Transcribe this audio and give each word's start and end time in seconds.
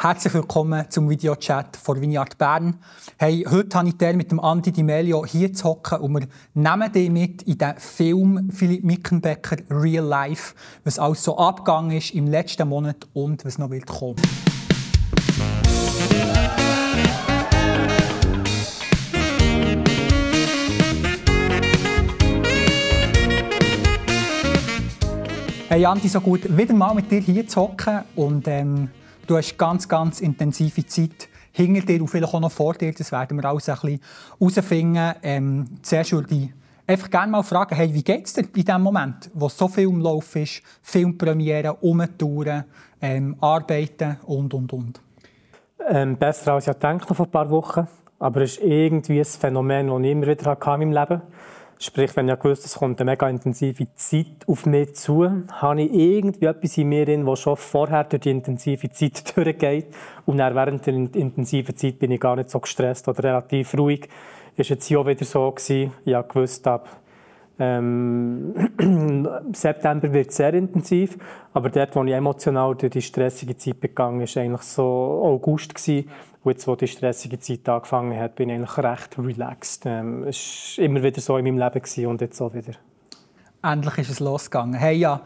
Herzlich 0.00 0.32
willkommen 0.32 0.88
zum 0.90 1.10
Videochat 1.10 1.76
von 1.76 2.00
Vineyard 2.00 2.38
Bern. 2.38 2.78
Hey, 3.18 3.44
heute 3.50 3.76
habe 3.76 3.88
ich 3.88 4.16
mit 4.16 4.30
dem 4.30 4.38
Andi 4.38 4.70
Di 4.70 4.84
Melio 4.84 5.26
hier 5.26 5.52
zu 5.52 5.64
hocken 5.64 5.98
und 5.98 6.14
wir 6.14 6.28
nehmen 6.54 6.92
dich 6.92 7.10
mit 7.10 7.42
in 7.42 7.58
den 7.58 7.74
Film 7.78 8.48
Philipp 8.52 8.84
Mickenbecker 8.84 9.56
Real 9.68 10.04
Life, 10.04 10.54
was 10.84 11.00
alles 11.00 11.24
so 11.24 11.36
abgegangen 11.36 11.96
ist 11.96 12.14
im 12.14 12.28
letzten 12.28 12.68
Monat 12.68 13.08
und 13.12 13.44
was 13.44 13.58
noch 13.58 13.70
wird 13.70 13.86
kommen. 13.86 14.14
Hey 25.68 25.84
Andi, 25.84 26.06
so 26.06 26.20
gut, 26.20 26.56
wieder 26.56 26.74
mal 26.74 26.94
mit 26.94 27.10
dir 27.10 27.18
hier 27.18 27.48
zu 27.48 27.62
hocken 27.62 28.04
und 28.14 28.46
ähm, 28.46 28.90
Du 29.28 29.36
hast 29.36 29.58
ganz, 29.58 29.86
ganz 29.86 30.20
intensive 30.22 30.86
Zeit 30.86 31.28
hinter 31.52 31.84
dir 31.84 32.00
und 32.00 32.08
vielleicht 32.08 32.32
auch 32.32 32.40
noch 32.40 32.50
vor 32.50 32.72
dir. 32.72 32.94
Das 32.94 33.12
werden 33.12 33.36
wir 33.36 33.44
alles 33.44 33.68
ein 33.68 33.74
bisschen 33.74 34.00
herausfinden. 34.38 35.14
Ähm, 35.22 35.66
zuerst 35.82 36.12
würde 36.12 36.34
ich 36.34 36.50
einfach 36.86 37.10
gerne 37.10 37.32
mal 37.32 37.42
fragen, 37.42 37.76
hey, 37.76 37.92
wie 37.92 38.02
geht 38.02 38.24
es 38.24 38.32
dir 38.32 38.46
in 38.54 38.64
dem 38.64 38.80
Moment, 38.80 39.30
wo 39.34 39.50
so 39.50 39.68
viel 39.68 39.90
im 39.90 40.00
Lauf 40.00 40.34
ist, 40.34 40.62
Filmpremiere, 40.80 41.74
Umtouren, 41.74 42.64
ähm, 43.02 43.36
Arbeiten 43.38 44.16
und, 44.24 44.54
und, 44.54 44.72
und? 44.72 45.00
Ähm, 45.86 46.16
besser 46.16 46.54
als 46.54 46.66
ich 46.66 46.72
gedacht 46.72 47.10
noch 47.10 47.14
vor 47.14 47.26
ein 47.26 47.30
paar 47.30 47.50
Wochen. 47.50 47.86
Aber 48.18 48.40
es 48.40 48.56
ist 48.56 48.62
irgendwie 48.62 49.20
ein 49.20 49.26
Phänomen, 49.26 49.88
das 49.88 50.00
ich 50.00 50.10
immer 50.10 50.26
wieder 50.26 50.44
hatte 50.46 50.64
in 50.64 50.90
meinem 50.90 50.92
Leben 50.92 50.98
hatte. 50.98 51.22
Sprich, 51.80 52.16
wenn 52.16 52.28
ich 52.28 52.38
gewusst 52.40 52.64
es 52.64 52.74
kommt 52.74 53.00
eine 53.00 53.12
mega 53.12 53.28
intensive 53.28 53.86
Zeit 53.94 54.26
auf 54.48 54.66
mich 54.66 54.96
zu, 54.96 55.30
habe 55.52 55.82
ich 55.82 55.92
irgendwie 55.92 56.46
etwas 56.46 56.76
in 56.76 56.88
mir 56.88 57.06
drin, 57.06 57.24
das 57.24 57.38
schon 57.38 57.56
vorher 57.56 58.02
durch 58.02 58.22
die 58.22 58.30
intensive 58.30 58.90
Zeit 58.90 59.36
durchgeht. 59.36 59.86
Und 60.26 60.38
dann 60.38 60.56
während 60.56 60.84
der 60.86 60.94
intensiven 60.94 61.76
Zeit 61.76 62.00
bin 62.00 62.10
ich 62.10 62.20
gar 62.20 62.34
nicht 62.34 62.50
so 62.50 62.58
gestresst 62.58 63.06
oder 63.06 63.22
relativ 63.22 63.74
ruhig. 63.78 64.08
War 64.56 64.64
jetzt 64.64 64.86
hier 64.86 64.98
auch 64.98 65.06
wieder 65.06 65.24
so. 65.24 65.52
Gewesen. 65.52 65.92
Ich 66.04 66.34
wusste, 66.34 66.70
ab 66.72 66.88
ähm, 67.58 68.54
September 69.52 70.12
wird 70.12 70.32
sehr 70.32 70.54
intensiv, 70.54 71.18
aber 71.52 71.70
dort, 71.70 71.96
wo 71.96 72.04
ich 72.04 72.12
emotional 72.12 72.76
durch 72.76 72.92
die 72.92 73.02
stressige 73.02 73.56
Zeit 73.56 73.80
begangen 73.80 74.20
ist 74.20 74.36
eigentlich 74.36 74.62
so 74.62 74.82
August 75.24 75.74
gewesen. 75.74 76.08
Und 76.44 76.52
jetzt, 76.52 76.68
wo 76.68 76.76
die 76.76 76.86
stressige 76.86 77.38
Zeit 77.40 77.68
angefangen 77.68 78.18
hat, 78.18 78.36
bin 78.36 78.48
ich 78.48 78.56
eigentlich 78.56 78.78
recht 78.78 79.18
relaxed. 79.18 79.86
Ähm, 79.86 80.22
es 80.24 80.74
war 80.76 80.84
immer 80.84 81.02
wieder 81.02 81.20
so 81.20 81.36
in 81.36 81.44
meinem 81.44 81.58
Leben 81.58 81.82
gewesen 81.82 82.06
und 82.06 82.20
jetzt 82.20 82.40
auch 82.40 82.54
wieder. 82.54 82.74
Endlich 83.62 83.98
ist 83.98 84.10
es 84.10 84.20
losgegangen. 84.20 84.74
Hey, 84.74 84.96
ja, 84.96 85.20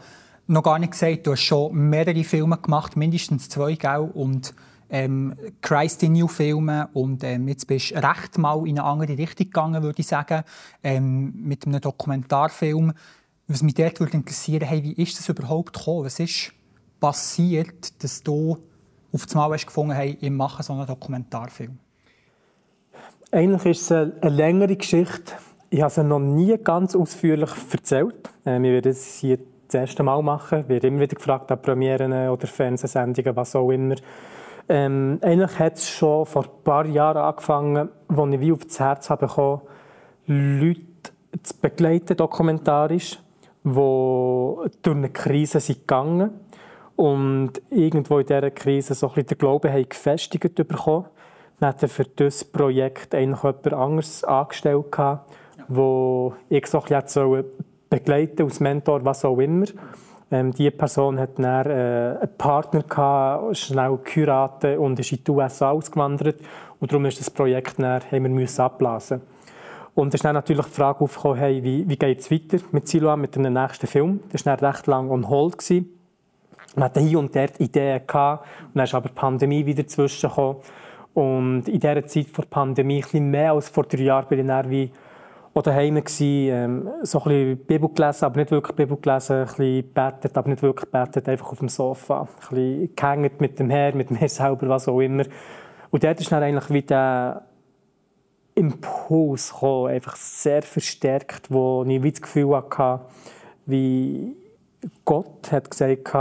noch 0.47 0.63
gar 0.63 0.79
nicht 0.79 0.91
gesagt, 0.91 1.27
du 1.27 1.33
hast 1.33 1.43
schon 1.43 1.73
mehrere 1.73 2.23
Filme 2.23 2.57
gemacht, 2.57 2.97
mindestens 2.97 3.47
zwei, 3.47 3.75
gell? 3.75 4.09
Und 4.13 4.55
ähm, 4.93 5.33
Christ 5.61 6.03
in 6.03 6.13
New 6.13 6.27
Filme 6.27 6.87
und 6.93 7.23
ähm, 7.23 7.47
jetzt 7.47 7.65
bist 7.65 7.91
du 7.91 7.95
recht 7.95 8.37
mal 8.37 8.67
in 8.67 8.77
eine 8.77 8.87
andere 8.87 9.17
Richtung 9.17 9.47
gegangen, 9.47 9.81
würde 9.81 9.99
ich 9.99 10.07
sagen, 10.07 10.43
ähm, 10.83 11.33
mit 11.35 11.65
einem 11.65 11.81
Dokumentarfilm. 11.81 12.93
Was 13.47 13.63
mich 13.63 13.73
dort 13.73 13.99
würde 13.99 14.13
interessieren, 14.13 14.61
hey, 14.61 14.83
wie 14.83 14.93
ist 14.93 15.17
das 15.17 15.27
überhaupt 15.27 15.73
gekommen? 15.73 16.05
Was 16.05 16.19
ist 16.19 16.53
passiert, 16.99 18.03
dass 18.03 18.21
du 18.21 18.59
auf 19.11 19.25
das 19.25 19.33
Mal 19.33 19.51
hast 19.51 19.65
gefunden 19.65 19.93
hey, 19.93 20.15
ich 20.21 20.29
mache 20.29 20.61
so 20.61 20.73
einen 20.73 20.85
Dokumentarfilm? 20.85 21.79
Eigentlich 23.31 23.65
ist 23.65 23.89
es 23.89 23.91
eine 23.91 24.13
längere 24.29 24.75
Geschichte. 24.75 25.33
Ich 25.71 25.81
habe 25.81 25.91
sie 25.91 26.03
noch 26.03 26.19
nie 26.19 26.55
ganz 26.63 26.95
ausführlich 26.95 27.49
erzählt. 27.71 28.29
Äh, 28.45 28.61
wir 28.61 28.73
werden 28.73 28.91
es 28.91 29.15
hier 29.15 29.39
das 29.67 29.73
erste 29.73 30.03
Mal 30.03 30.21
machen. 30.21 30.59
Ich 30.59 30.69
werde 30.69 30.87
immer 30.87 30.99
wieder 30.99 31.15
gefragt 31.15 31.51
an 31.51 31.59
Premieren 31.59 32.13
oder 32.29 32.45
Fernsehsendungen, 32.45 33.35
was 33.35 33.55
auch 33.55 33.71
immer. 33.71 33.95
Ähm, 34.69 35.19
eigentlich 35.21 35.59
hat 35.59 35.75
es 35.75 35.89
schon 35.89 36.25
vor 36.25 36.43
ein 36.43 36.63
paar 36.63 36.85
Jahren 36.85 37.17
angefangen, 37.17 37.89
als 38.07 38.33
ich 38.33 38.39
wie 38.39 38.51
auf 38.51 38.65
das 38.65 38.79
Herz 38.79 39.09
habe 39.09 39.27
bekommen, 39.27 39.61
Leute 40.27 40.81
zu 41.41 41.57
begleiten, 41.61 42.15
dokumentarisch, 42.15 43.19
die 43.63 43.71
durch 43.71 44.69
eine 44.85 45.09
Krise 45.09 45.59
sind 45.59 45.79
gegangen 45.79 46.31
und 46.95 47.53
irgendwo 47.69 48.19
in 48.19 48.25
dieser 48.25 48.51
Krise 48.51 48.93
so 48.93 49.07
ein 49.07 49.13
bisschen 49.13 49.27
den 49.27 49.37
Glauben 49.37 49.71
haben 49.71 49.89
gefestigt 49.89 50.55
bekommen. 50.55 51.05
Dann 51.59 51.69
hat 51.69 51.83
er 51.83 51.89
für 51.89 52.05
dieses 52.05 52.43
Projekt 52.43 53.15
eigentlich 53.15 53.43
jemand 53.43 53.73
anderes 53.73 54.23
angestellt, 54.23 54.91
gehabt, 54.91 55.33
wo 55.67 56.33
ich 56.49 56.67
so 56.67 56.81
ein 56.81 57.03
bisschen 57.03 57.45
begleiten 57.89 58.43
als 58.43 58.59
Mentor, 58.59 59.03
was 59.05 59.25
auch 59.25 59.39
immer. 59.39 59.65
Ähm, 60.33 60.51
diese 60.51 60.71
Person 60.71 61.19
hat 61.19 61.37
dann 61.37 61.67
äh, 61.67 62.17
einen 62.19 62.37
Partner 62.39 62.81
gehabt, 62.81 63.55
schnell 63.55 63.99
geheiratet 64.03 64.79
und 64.79 64.99
ist 64.99 65.11
in 65.11 65.23
die 65.23 65.29
USA 65.29 65.69
ausgewandert. 65.69 66.37
Und 66.79 66.91
darum 66.91 67.05
ist 67.05 67.19
das 67.19 67.29
Projekt 67.29 67.75
dann, 67.77 68.01
haben 68.11 68.35
wir 68.35 68.59
abblasen. 68.59 69.21
Und 69.93 70.07
es 70.07 70.15
ist 70.15 70.25
dann 70.25 70.33
natürlich 70.33 70.65
die 70.65 70.71
Frage 70.71 71.01
aufgekommen, 71.01 71.37
hey, 71.37 71.63
wie, 71.63 71.87
wie 71.87 71.97
geht 71.97 72.19
es 72.19 72.31
weiter 72.31 72.57
mit 72.71 72.87
Siloam, 72.87 73.21
mit 73.21 73.35
dem 73.35 73.43
nächsten 73.43 73.85
Film. 73.85 74.21
Das 74.31 74.43
war 74.47 74.59
recht 74.59 74.87
lang 74.87 75.11
on 75.11 75.29
hold. 75.29 75.59
Gewesen. 75.59 75.99
Man 76.75 76.85
hatte 76.85 77.01
hier 77.01 77.19
und 77.19 77.35
dort 77.35 77.59
Ideen 77.59 78.01
gehabt, 78.07 78.47
und 78.63 78.71
dann 78.73 78.85
ist 78.85 78.95
aber 78.95 79.09
die 79.09 79.13
Pandemie 79.13 79.63
wieder 79.67 79.85
zwischengekommen. 79.85 80.63
Und 81.13 81.67
in 81.67 81.79
dieser 81.79 82.07
Zeit 82.07 82.29
vor 82.29 82.45
der 82.45 82.49
Pandemie, 82.49 82.97
ein 82.97 83.01
bisschen 83.03 83.29
mehr 83.29 83.51
als 83.51 83.69
vor 83.69 83.83
drei 83.83 84.01
Jahren, 84.01 84.27
bin 84.27 84.39
ich 84.39 84.47
dann 84.47 84.67
wie 84.71 84.91
auch 85.53 85.61
daheim 85.61 86.01
ähm, 86.19 86.89
so 87.03 87.19
ein 87.19 87.23
bisschen 87.23 87.57
Bibel 87.57 87.89
gelesen, 87.89 88.25
aber 88.25 88.39
nicht 88.39 88.51
wirklich 88.51 88.75
Bibel 88.75 88.97
gelesen, 88.97 89.35
ein 89.35 89.45
bisschen 89.45 89.93
gebetet, 89.93 90.37
aber 90.37 90.49
nicht 90.49 90.63
wirklich 90.63 90.91
gebetet, 90.91 91.29
einfach 91.29 91.51
auf 91.51 91.59
dem 91.59 91.69
Sofa. 91.69 92.21
Ein 92.21 92.27
bisschen 92.49 92.95
gehängt 92.95 93.41
mit 93.41 93.59
dem 93.59 93.69
Herr, 93.69 93.95
mit 93.95 94.09
mir 94.21 94.29
selber, 94.29 94.67
was 94.69 94.87
auch 94.87 94.99
immer. 94.99 95.25
Und 95.91 96.03
dort 96.03 96.19
ist 96.19 96.31
dann 96.31 96.41
eigentlich 96.41 96.69
wie 96.71 96.81
der 96.81 97.43
Impuls 98.55 99.51
gekommen, 99.51 99.91
einfach 99.91 100.15
sehr 100.15 100.63
verstärkt, 100.63 101.51
wo 101.51 101.83
ich 101.87 102.01
wie 102.01 102.11
das 102.11 102.21
Gefühl 102.21 102.55
hatte, 102.55 103.05
wie 103.65 104.35
Gott 105.05 105.51
hat 105.51 105.69
gesagt 105.69 106.11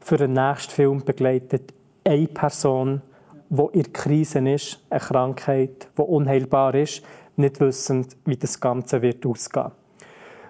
für 0.00 0.16
den 0.16 0.34
nächsten 0.34 0.70
Film 0.70 1.04
begleitet 1.04 1.72
eine 2.04 2.26
Person, 2.26 3.00
die 3.48 3.78
in 3.78 3.92
Krise 3.92 4.46
ist, 4.50 4.80
eine 4.90 5.00
Krankheit, 5.00 5.88
die 5.96 6.02
unheilbar 6.02 6.74
ist, 6.74 7.02
nicht 7.36 7.60
wissend, 7.60 8.16
wie 8.24 8.36
das 8.36 8.60
Ganze 8.60 9.02
wird 9.02 9.24
ausgehen 9.26 9.70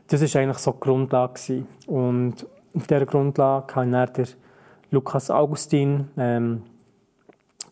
Das 0.08 0.20
war 0.20 0.40
eigentlich 0.40 0.58
so 0.58 0.72
die 0.72 0.80
Grundlage. 0.80 1.64
Und 1.86 2.46
auf 2.74 2.86
dieser 2.86 3.06
Grundlage 3.06 3.74
habe 3.74 3.86
ich 3.86 4.12
dann 4.12 4.26
Lukas 4.90 5.30
Augustin 5.30 6.08
ähm, 6.16 6.62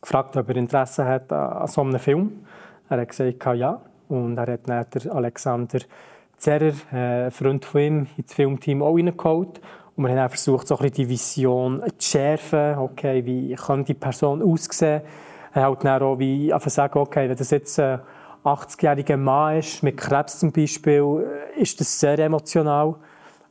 gefragt, 0.01 0.37
ob 0.37 0.49
er 0.49 0.57
Interesse 0.57 1.05
hat 1.05 1.33
an, 1.33 1.67
so 1.69 1.81
einem 1.81 1.99
Film. 1.99 2.45
Er 2.89 3.01
hat 3.01 3.09
gesagt, 3.09 3.57
ja. 3.57 3.81
Und 4.09 4.37
er 4.37 4.53
hat 4.53 4.69
dann 4.69 5.11
Alexander 5.11 5.79
Zerrer, 6.37 6.73
äh, 6.93 7.31
Freund 7.31 7.65
von 7.65 7.81
ihm, 7.81 8.07
ins 8.17 8.35
Filmteam 8.35 8.83
auch 8.83 8.97
reingeholt. 8.97 9.61
Und 9.95 10.07
wir 10.07 10.21
haben 10.21 10.31
versucht, 10.31 10.67
so 10.67 10.77
die 10.77 11.09
Vision 11.09 11.83
zu 11.99 12.11
schärfen. 12.11 12.79
Okay, 12.79 13.25
wie 13.25 13.55
kann 13.55 13.85
die 13.85 13.95
Person 13.95 14.43
aussehen? 14.43 15.03
Er 15.55 15.71
hat 15.71 15.85
dann 15.85 16.03
auch 16.03 16.19
wie 16.19 16.53
sagen, 16.67 16.99
okay, 16.99 17.29
wenn 17.29 17.37
das 17.37 17.51
jetzt 17.51 17.79
äh, 17.79 17.99
80-jähriger 18.45 19.17
Mann 19.17 19.59
ist, 19.59 19.83
mit 19.83 19.97
Krebs 19.97 20.39
zum 20.39 20.53
Beispiel, 20.53 21.27
ist 21.57 21.81
das 21.81 21.99
sehr 21.99 22.19
emotional. 22.19 22.97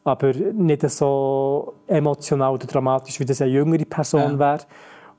Aber 0.04 0.34
nicht 0.34 0.90
so 0.90 1.76
emotional 1.88 2.54
oder 2.54 2.66
dramatisch, 2.66 3.20
wie 3.20 3.26
das 3.26 3.42
eine 3.42 3.52
jüngere 3.52 3.86
Person 3.86 4.34
ja. 4.34 4.40
wäre. 4.40 4.66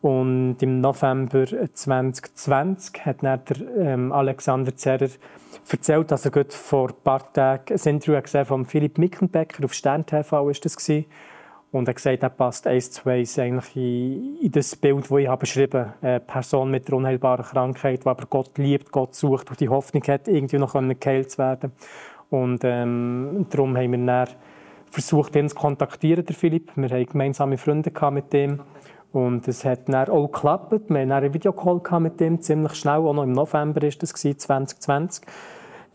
Und 0.02 0.56
im 0.60 0.80
November 0.80 1.46
2020 1.72 3.06
hat 3.06 3.22
dann 3.22 3.40
der, 3.44 3.76
ähm, 3.78 4.12
Alexander 4.12 4.74
Zerrer 4.74 5.08
erzählt, 5.70 6.10
dass 6.10 6.26
er 6.26 6.44
vor 6.48 6.88
ein 6.88 6.94
paar 7.04 7.32
Tagen 7.32 7.72
ein 7.72 7.88
Interview 7.88 8.20
gesehen 8.20 8.44
von 8.44 8.66
Philipp 8.66 8.98
Mickenbecker 8.98 9.64
auf 9.64 9.72
Stern 9.72 10.04
TV 10.04 10.50
ist 10.50 10.64
das 10.64 10.76
gewesen. 10.76 11.06
Und 11.72 11.88
er 11.88 11.92
hat 11.92 11.96
gesagt, 11.96 12.22
er 12.22 12.28
passt 12.28 12.66
eins 12.66 12.90
zu 12.90 13.08
eins 13.08 13.38
in, 13.38 13.58
das 14.50 14.76
Bild, 14.76 15.10
das 15.10 15.18
ich 15.18 15.28
beschrieben 15.36 15.80
habe. 15.80 15.94
Eine 16.02 16.20
Person 16.20 16.70
mit 16.70 16.86
einer 16.88 16.98
unheilbaren 16.98 17.46
Krankheit, 17.46 18.04
die 18.04 18.08
aber 18.08 18.26
Gott 18.26 18.58
liebt, 18.58 18.92
Gott 18.92 19.14
sucht 19.14 19.48
und 19.48 19.58
die 19.58 19.70
Hoffnung 19.70 20.02
hat, 20.04 20.28
irgendwie 20.28 20.58
noch 20.58 20.74
geheilt 21.00 21.30
zu 21.30 21.38
werden. 21.38 21.72
Und 22.28 22.60
ähm, 22.64 23.46
darum 23.48 23.74
haben 23.76 23.90
wir 23.90 24.06
dann 24.06 24.28
versucht, 24.90 25.34
ihn 25.34 25.48
zu 25.48 25.56
kontaktieren, 25.56 26.26
der 26.26 26.36
Philipp. 26.36 26.72
Wir 26.76 26.90
hatten 26.90 27.06
gemeinsame 27.06 27.56
Freunde 27.56 27.90
mit 28.10 28.34
ihm. 28.34 28.60
Und 29.12 29.48
es 29.48 29.64
hat 29.64 29.88
dann 29.88 30.08
auch 30.08 30.30
geklappt. 30.30 30.72
Wir 30.72 31.00
hatten 31.00 31.12
einen 31.12 31.34
Videocall 31.34 32.00
mit 32.00 32.20
ihm, 32.20 32.40
ziemlich 32.40 32.74
schnell, 32.74 32.96
auch 32.96 33.14
noch 33.14 33.24
im 33.24 33.32
November 33.32 33.82
war 33.82 33.90
das 33.90 34.12
2020. 34.12 35.24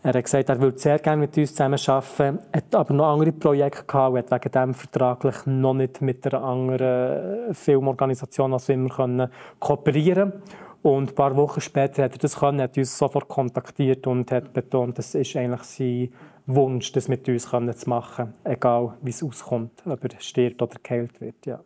Er 0.02 0.14
hat 0.14 0.24
gesagt, 0.24 0.48
er 0.48 0.60
würde 0.60 0.78
sehr 0.78 0.98
gerne 1.00 1.22
mit 1.22 1.36
uns 1.36 1.50
zusammen 1.50 1.78
arbeiten, 1.86 2.38
hat 2.52 2.74
aber 2.74 2.94
noch 2.94 3.12
andere 3.12 3.32
Projekte 3.32 3.84
gehabt 3.84 4.12
und 4.12 4.18
hat 4.18 4.44
wegen 4.44 4.52
dem 4.52 4.74
vertraglich 4.74 5.46
noch 5.46 5.74
nicht 5.74 6.00
mit 6.00 6.24
einer 6.26 6.44
anderen 6.44 7.52
Filmorganisation 7.54 8.52
als 8.52 8.68
immer 8.68 8.90
können 8.90 9.28
kooperieren 9.58 10.34
und 10.82 11.10
ein 11.10 11.14
paar 11.14 11.36
Wochen 11.36 11.60
später 11.60 12.04
hat 12.04 12.12
er 12.12 12.18
das 12.18 12.36
können, 12.36 12.60
hat 12.60 12.78
uns 12.78 12.96
sofort 12.96 13.28
kontaktiert 13.28 14.06
und 14.06 14.30
hat 14.30 14.52
betont, 14.52 14.98
das 14.98 15.14
ist 15.14 15.34
eigentlich 15.36 15.62
sein 15.62 16.12
Wunsch, 16.46 16.92
das 16.92 17.08
mit 17.08 17.28
uns 17.28 17.48
zu 17.48 17.90
machen, 17.90 18.34
egal 18.44 18.96
wie 19.02 19.10
es 19.10 19.22
auskommt, 19.22 19.82
ob 19.84 20.04
er 20.04 20.20
stirbt 20.20 20.62
oder 20.62 20.76
geheilt 20.82 21.20
wird. 21.20 21.44
Ja. 21.44 21.60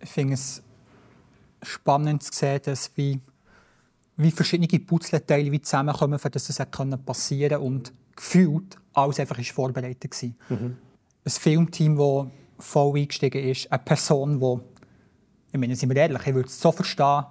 Ich 0.00 0.10
finde 0.10 0.34
es 0.34 0.62
spannend 1.62 2.22
zu 2.22 2.32
sehen, 2.32 2.60
dass 2.64 2.96
wie, 2.96 3.20
wie 4.18 4.30
verschiedene 4.32 4.80
Puzzleteile 4.80 5.50
wie 5.50 5.62
zusammenkommen, 5.62 6.18
für 6.18 6.28
dass 6.28 6.48
es 6.48 6.58
passieren 6.58 7.50
konnte 7.50 7.60
und 7.60 7.92
gefühlt 8.14 8.76
alles 8.92 9.20
einfach 9.20 9.38
ist 9.38 9.52
vorbereitet 9.52 10.12
war. 10.22 10.34
Mhm. 10.48 10.76
Ein 11.24 11.30
Filmteam, 11.30 11.96
das 11.96 12.30
voll 12.58 12.98
eingestiegen 12.98 13.44
ist, 13.44 13.70
eine 13.70 13.82
Person, 13.82 14.40
die, 14.40 14.60
ich 15.52 15.58
meine, 15.58 15.76
sind 15.76 15.88
wir 15.88 15.96
ehrlich, 15.96 16.26
ich 16.26 16.34
würde 16.34 16.48
es 16.48 16.60
so 16.60 16.72
verstehen, 16.72 17.24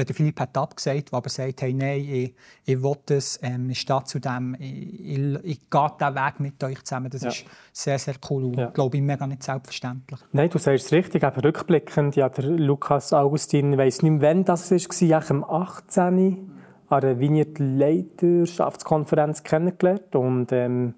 wenn 0.00 0.06
der 0.06 0.16
Philipp 0.16 0.40
hat 0.40 0.56
abgesagt, 0.56 1.12
aber 1.12 1.28
sagt, 1.28 1.60
hey, 1.60 1.74
nein, 1.74 2.00
ich, 2.00 2.34
ich 2.64 2.82
will 2.82 2.96
das, 3.04 3.38
ähm, 3.42 3.68
ich 3.68 3.80
stehe 3.80 4.02
zu 4.04 4.18
dem, 4.18 4.56
ich, 4.58 5.00
ich, 5.00 5.18
ich 5.44 5.68
gehe 5.68 5.90
diesen 6.00 6.14
Weg 6.14 6.40
mit 6.40 6.64
euch 6.64 6.82
zusammen. 6.82 7.10
Das 7.10 7.20
ja. 7.22 7.28
ist 7.28 7.44
sehr, 7.72 7.98
sehr 7.98 8.14
cool 8.30 8.44
und, 8.44 8.56
ja. 8.56 8.70
glaube 8.70 8.96
ich, 8.96 9.02
mega 9.02 9.26
nicht 9.26 9.42
selbstverständlich. 9.42 10.20
Nein, 10.32 10.48
du 10.48 10.56
sagst 10.58 10.86
es 10.86 10.92
richtig, 10.92 11.22
aber 11.22 11.44
rückblickend, 11.44 12.16
ja, 12.16 12.30
der 12.30 12.44
Lukas 12.44 13.12
Augustin, 13.12 13.74
ich 13.74 13.78
weiss 13.78 14.00
nicht 14.02 14.12
mehr, 14.12 14.30
wann 14.30 14.44
das 14.44 14.70
war, 14.70 14.78
eigentlich 14.78 15.30
am 15.30 15.44
18 15.44 16.50
an 16.88 17.00
der 17.02 17.20
Vignette-Leiterschaftskonferenz 17.20 19.42
kennengelernt 19.42 20.16
und 20.16 20.50
ähm, 20.50 20.94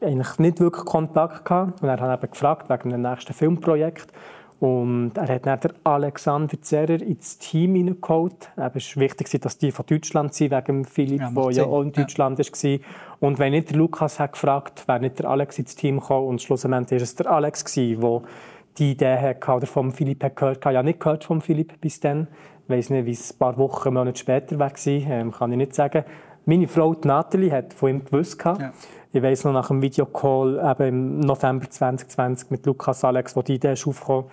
eigentlich 0.00 0.38
nicht 0.38 0.60
wirklich 0.60 0.84
Kontakt 0.84 1.44
gehabt. 1.44 1.82
Und 1.82 1.88
er 1.88 2.00
hat 2.00 2.22
eben 2.22 2.30
gefragt 2.30 2.70
wegen 2.70 2.90
dem 2.90 3.02
nächsten 3.02 3.32
Filmprojekt. 3.32 4.12
Und 4.58 5.12
er 5.16 5.28
hat 5.28 5.46
dann 5.46 5.72
Alexander 5.84 6.60
Zerrer 6.62 7.02
ins 7.02 7.36
Team 7.36 7.74
hineingeholt. 7.74 8.50
Es 8.74 8.96
war 8.96 9.02
wichtig, 9.02 9.40
dass 9.40 9.58
die 9.58 9.70
von 9.70 9.84
Deutschland 9.84 10.32
sind, 10.32 10.50
wegen 10.50 10.84
Philipp, 10.86 11.20
ja, 11.20 11.30
der 11.30 11.50
ja 11.50 11.64
auch 11.64 11.82
in 11.82 11.92
Deutschland 11.92 12.38
ja. 12.38 12.44
war. 12.44 12.78
Und 13.20 13.38
wenn 13.38 13.52
nicht 13.52 13.70
der 13.70 13.76
Lukas 13.76 14.18
hat 14.18 14.32
gefragt, 14.32 14.88
wäre 14.88 15.00
nicht 15.00 15.18
der 15.18 15.28
Alex 15.28 15.58
ins 15.58 15.74
Team 15.76 16.00
gekommen. 16.00 16.28
Und 16.28 16.42
schlussendlich 16.42 17.00
war 17.00 17.04
es 17.04 17.14
der 17.14 17.30
Alex, 17.30 17.64
der 17.74 18.22
die 18.78 18.92
Idee 18.92 19.18
hatte 19.18 19.52
oder 19.52 19.66
vom 19.66 19.92
Philipp 19.92 20.24
hat 20.24 20.36
gehört. 20.36 20.58
Ich 20.58 20.64
habe 20.64 20.74
ja 20.74 20.82
nicht 20.82 21.00
gehört 21.00 21.24
vom 21.24 21.42
Philipp 21.42 21.78
bis 21.80 22.00
dann. 22.00 22.28
Ich 22.64 22.70
weiß 22.70 22.90
nicht, 22.90 23.06
wie 23.06 23.12
es 23.12 23.32
ein 23.32 23.38
paar 23.38 23.56
Wochen, 23.58 23.92
Monate 23.92 24.18
später 24.18 24.58
war, 24.58 24.72
ähm, 24.86 25.32
kann 25.32 25.52
ich 25.52 25.58
nicht 25.58 25.74
sagen. 25.74 26.04
Meine 26.46 26.68
Frau, 26.68 26.94
die 26.94 27.08
Nathalie, 27.08 27.52
hat 27.52 27.74
von 27.74 27.90
ihm 27.90 28.04
gewusst. 28.04 28.42
Ja. 28.44 28.72
Ich 29.16 29.22
weiß 29.22 29.44
noch 29.44 29.52
nach 29.54 29.68
dem 29.68 29.80
Videocall 29.80 30.76
im 30.80 31.20
November 31.20 31.70
2020 31.70 32.50
mit 32.50 32.66
Lukas 32.66 33.02
Alex, 33.02 33.34
wo 33.34 33.40
die 33.40 33.54
Idee 33.54 33.72
ist 33.72 33.86
aufgekommen 33.86 34.26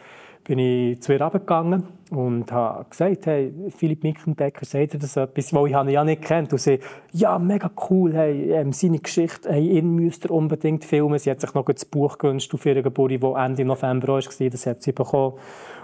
bin 0.44 0.60
ich 0.60 1.02
zu 1.02 1.14
ihr 1.14 1.22
runtergegangen 1.22 1.84
und 2.12 2.52
habe 2.52 2.86
gesagt, 2.90 3.26
hey, 3.28 3.54
Philipp 3.70 4.04
Mickenbecker, 4.04 4.66
sagt 4.66 4.94
dir 4.94 5.00
das 5.00 5.16
etwas, 5.16 5.54
weil 5.54 5.68
ich 5.68 5.74
ihn 5.74 5.88
ja 5.88 6.04
nicht 6.04 6.22
kennt. 6.22 6.52
Und 6.52 6.60
sie, 6.60 6.80
ja, 7.14 7.40
mega 7.40 7.72
cool, 7.90 8.14
hey, 8.14 8.52
ähm, 8.52 8.74
seine 8.74 9.00
Geschichte, 9.00 9.50
hey, 9.50 9.78
ihn 9.78 9.96
müsst 9.96 10.26
ihr 10.26 10.32
unbedingt 10.32 10.84
filmen. 10.84 11.18
Sie 11.18 11.32
hat 11.32 11.40
sich 11.40 11.54
noch 11.54 11.64
das 11.64 11.86
Buch 11.86 12.18
gewünscht 12.18 12.54
auf 12.54 12.66
ihrer 12.66 12.82
Geburt, 12.82 13.24
das 13.24 13.36
Ende 13.38 13.64
November 13.64 14.10
war, 14.10 14.20
das 14.20 14.66
hat 14.66 14.84
sie 14.84 14.92
bekommen. 14.92 15.38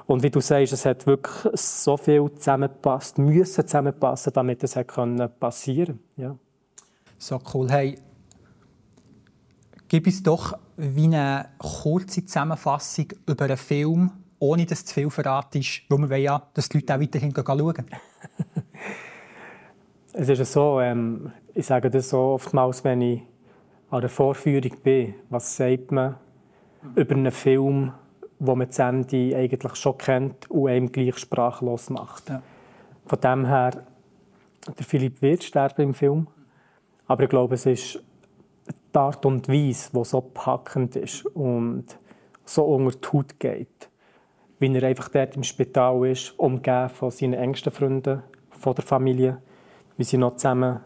Und 0.07 0.24
wie 0.24 0.30
du 0.30 0.42
sagst, 0.42 0.74
es 0.74 0.86
hat 0.86 1.07
wirklich 1.07 1.54
so 1.54 1.95
viel 1.95 2.30
zusammengepasst, 2.36 3.18
müssen 3.18 3.66
zusammenpassen, 3.66 4.34
damit 4.34 4.62
es 4.62 4.74
passieren 5.40 6.00
konnte. 6.18 6.22
Ja. 6.22 6.36
So 7.18 7.40
cool. 7.54 7.69
Hey, 7.69 7.98
gib 9.90 10.06
uns 10.06 10.24
doch 10.24 10.54
wie 10.78 11.06
eine 11.06 11.50
kurze 11.58 12.24
Zusammenfassung 12.24 13.08
über 13.26 13.46
einen 13.46 13.58
Film, 13.58 14.12
ohne 14.38 14.66
dass 14.66 14.86
zu 14.86 14.94
viel 14.94 15.10
verratest, 15.10 15.82
weil 15.90 15.98
wir 15.98 16.10
wollen 16.10 16.22
ja, 16.22 16.42
dass 16.54 16.70
die 16.70 16.78
Leute 16.78 16.96
auch 16.96 17.02
weiterhin 17.02 17.34
schauen. 17.36 17.86
es 20.14 20.30
ist 20.30 20.54
so, 20.54 20.80
ähm, 20.80 21.32
ich 21.54 21.66
sage 21.66 21.90
das 21.90 22.10
so 22.10 22.20
oftmals, 22.20 22.84
wenn 22.84 23.02
ich 23.02 23.22
an 23.90 24.02
der 24.02 24.10
Vorführung 24.10 24.72
bin, 24.84 25.16
was 25.30 25.58
sagt 25.58 25.92
man 25.92 26.16
über 26.96 27.16
einen 27.16 27.32
Film, 27.32 27.92
wo 28.38 28.56
man 28.56 28.68
das 28.68 28.80
Ende 28.80 29.36
eigentlich 29.36 29.76
schon 29.76 29.98
kennt 29.98 30.50
und 30.50 30.70
einem 30.70 30.92
gleich 30.92 31.18
sprachlos 31.18 31.90
macht. 31.90 32.30
Ja. 32.30 32.42
Von 33.06 33.20
dem 33.20 33.46
her, 33.46 33.84
der 34.78 34.86
Philipp 34.86 35.22
wird 35.22 35.44
sterben 35.44 35.82
im 35.82 35.94
Film, 35.94 36.28
aber 37.08 37.24
ich 37.24 37.30
glaube, 37.30 37.56
es 37.56 37.66
ist 37.66 38.00
die 38.94 38.98
Art 38.98 39.26
und 39.26 39.48
Weise, 39.48 39.92
die 39.94 40.04
so 40.04 40.22
packend 40.22 40.96
ist 40.96 41.26
und 41.26 41.86
so 42.46 42.64
unter 42.64 42.98
die 42.98 43.08
Haut 43.08 43.40
geht. 43.40 43.90
Wie 44.60 44.74
er 44.76 44.84
einfach 44.84 45.10
dort 45.10 45.36
im 45.36 45.44
Spital 45.44 46.06
ist, 46.08 46.38
umgeben 46.38 46.90
von 46.90 47.12
seinen 47.12 47.34
engsten 47.34 47.72
Freunden, 47.72 48.24
von 48.50 48.76
der 48.76 48.84
Familie, 48.84 49.42
wie 49.98 50.04
sie 50.04 50.18
noch 50.18 50.36
zusammen 50.36 50.82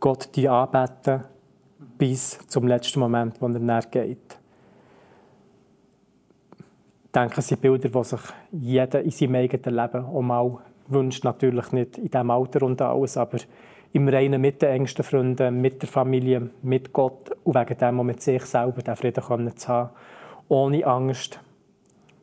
Gott 0.00 0.34
die 0.36 0.48
anbeten, 0.48 1.24
bis 1.98 2.38
zum 2.46 2.68
letzten 2.68 3.00
Moment, 3.00 3.40
wo 3.40 3.46
er 3.46 3.58
näher 3.58 3.82
geht. 3.90 4.38
Ich 7.04 7.12
denke, 7.12 7.40
es 7.40 7.48
sind 7.48 7.60
Bilder, 7.60 7.88
die 7.88 8.04
sich 8.04 8.20
jeder 8.52 9.02
in 9.02 9.10
seinem 9.10 9.34
eigenen 9.34 9.74
Leben 9.74 10.04
auch 10.04 10.22
mal 10.22 10.58
wünscht. 10.86 11.24
Natürlich 11.24 11.72
nicht 11.72 11.98
in 11.98 12.04
diesem 12.04 12.30
Alter 12.30 12.62
und 12.62 12.80
alles, 12.80 13.16
aber 13.16 13.38
im 13.92 14.08
Reinen 14.08 14.40
mit 14.40 14.62
den 14.62 14.70
engsten 14.70 15.04
Freunden, 15.04 15.60
mit 15.60 15.82
der 15.82 15.88
Familie, 15.88 16.50
mit 16.62 16.92
Gott 16.92 17.30
und 17.44 17.54
wegen 17.54 17.78
dem, 17.78 18.06
mit 18.06 18.20
sich 18.20 18.44
selber 18.44 18.82
den 18.82 18.96
Frieden 18.96 19.56
zu 19.56 19.68
haben. 19.68 19.90
Ohne 20.48 20.86
Angst, 20.86 21.40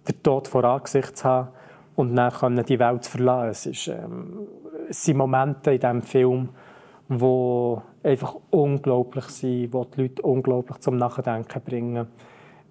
den 0.07 0.21
Tod 0.21 0.47
vor 0.47 0.63
Angesicht 0.63 1.17
zu 1.17 1.25
haben 1.25 1.49
und 1.95 2.15
dann 2.15 2.63
die 2.65 2.79
Welt 2.79 3.03
zu 3.03 3.11
verlassen. 3.11 3.49
Es, 3.49 3.65
ist, 3.65 3.87
ähm, 3.87 4.47
es 4.89 5.03
sind 5.03 5.17
Momente 5.17 5.71
in 5.71 5.79
diesem 5.79 6.01
Film, 6.01 6.49
die 7.09 7.75
einfach 8.03 8.35
unglaublich 8.51 9.25
sind, 9.25 9.73
die 9.73 9.91
die 9.95 10.01
Leute 10.01 10.21
unglaublich 10.21 10.79
zum 10.79 10.97
Nachdenken 10.97 11.61
bringen. 11.61 12.07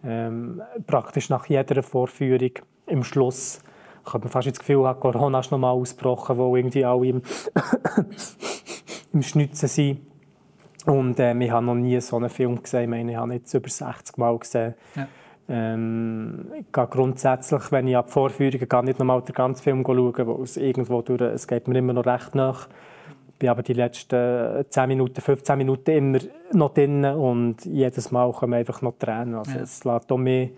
Ähm, 0.05 0.62
praktisch 0.87 1.31
nach 1.31 1.47
jeder 1.47 1.82
Vorführung 1.82 2.50
im 2.87 3.02
Schluss 3.02 3.62
ich 4.06 4.12
habe 4.12 4.29
fast 4.29 4.47
das 4.47 4.58
Gefühl, 4.58 4.94
Corona 5.00 5.40
ist 5.40 5.50
nochmal 5.50 5.73
ausgebrochen, 5.73 6.37
wo 6.37 6.55
irgendwie 6.56 6.85
alle 6.85 7.06
im 7.06 7.23
im 9.14 9.22
Schnitzen 9.22 9.69
sind. 9.69 10.00
Und 10.87 11.19
ähm, 11.19 11.40
ich 11.40 11.50
habe 11.50 11.64
noch 11.64 11.75
nie 11.75 11.99
so 12.00 12.16
einen 12.16 12.28
Film 12.28 12.62
gesehen. 12.62 12.82
Ich 12.82 12.88
meine, 12.90 13.12
ich 13.12 13.16
habe 13.16 13.34
jetzt 13.34 13.55
über 13.55 13.69
60 13.69 14.19
Mal 14.19 14.38
gesehen. 14.38 14.75
Ja. 14.96 15.06
Ähm, 15.49 16.46
ich 16.58 16.72
gehe 16.72 16.87
grundsätzlich, 16.87 17.72
wenn 17.72 17.88
ich 17.88 17.96
ab 17.96 18.11
Vorführungen 18.11 18.69
gehe, 18.69 18.84
nicht 18.84 18.99
nochmal 18.99 19.22
den 19.22 19.34
ganzen 19.34 19.62
Film 19.62 19.84
schauen, 19.87 20.14
weil 20.14 20.43
es 20.43 20.56
irgendwo 20.56 21.02
durch, 21.02 21.20
es 21.20 21.46
geht 21.46 21.69
mir 21.69 21.78
immer 21.78 21.93
noch 21.93 22.06
recht 22.06 22.34
nach. 22.34 22.69
Ich 23.28 23.38
bin 23.38 23.49
aber 23.49 23.62
die 23.62 23.72
letzten 23.72 24.64
10 24.69 24.88
Minuten, 24.88 25.20
15 25.20 25.58
Minuten 25.58 25.90
immer 25.90 26.19
noch 26.52 26.72
drin 26.72 27.05
und 27.05 27.64
jedes 27.64 28.11
Mal 28.11 28.32
kommen 28.32 28.55
einfach 28.55 28.81
noch 28.81 28.94
Tränen. 28.99 29.34
Also 29.34 29.52
ja. 29.52 29.62
Es 29.62 29.84
lässt 29.84 30.12
auch 30.12 30.19
mehr 30.19 30.49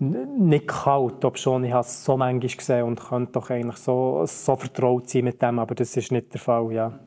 nicht 0.00 0.68
kalt, 0.68 1.24
ob 1.24 1.38
schon 1.38 1.64
ich 1.64 1.72
habe 1.72 1.86
es 1.86 2.04
so 2.04 2.16
manchmal 2.16 2.48
gesehen 2.56 2.84
und 2.84 3.00
könnte 3.00 3.32
doch 3.32 3.50
eigentlich 3.50 3.78
so, 3.78 4.22
so 4.26 4.56
vertraut 4.56 5.08
sein 5.08 5.24
mit 5.24 5.42
dem, 5.42 5.58
aber 5.58 5.74
das 5.74 5.96
ist 5.96 6.12
nicht 6.12 6.32
der 6.32 6.40
Fall, 6.40 6.72
ja. 6.72 6.98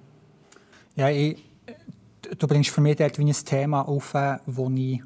Ja, 0.96 1.10
ich, 1.10 1.42
du 2.38 2.48
bringst 2.48 2.70
für 2.70 2.82
mich 2.82 2.98
dort 2.98 3.18
wie 3.18 3.24
ein 3.24 3.34
Thema 3.34 3.82
auf, 3.82 4.14
äh, 4.14 4.38
wo 4.46 4.70
ich, 4.70 5.02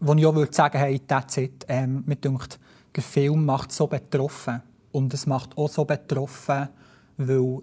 wo 0.00 0.14
ich 0.14 0.26
auch 0.26 0.34
würde 0.34 0.52
sagen 0.52 0.78
hey, 0.78 1.00
that's 1.00 1.36
it. 1.36 1.64
Ähm, 1.68 2.02
mir 2.06 2.16
denkt, 2.16 2.58
der 2.94 3.02
Film 3.02 3.44
macht 3.44 3.72
so 3.72 3.86
betroffen. 3.86 4.62
Und 4.92 5.12
es 5.12 5.26
macht 5.26 5.58
auch 5.58 5.68
so 5.68 5.84
betroffen, 5.84 6.68
weil 7.18 7.58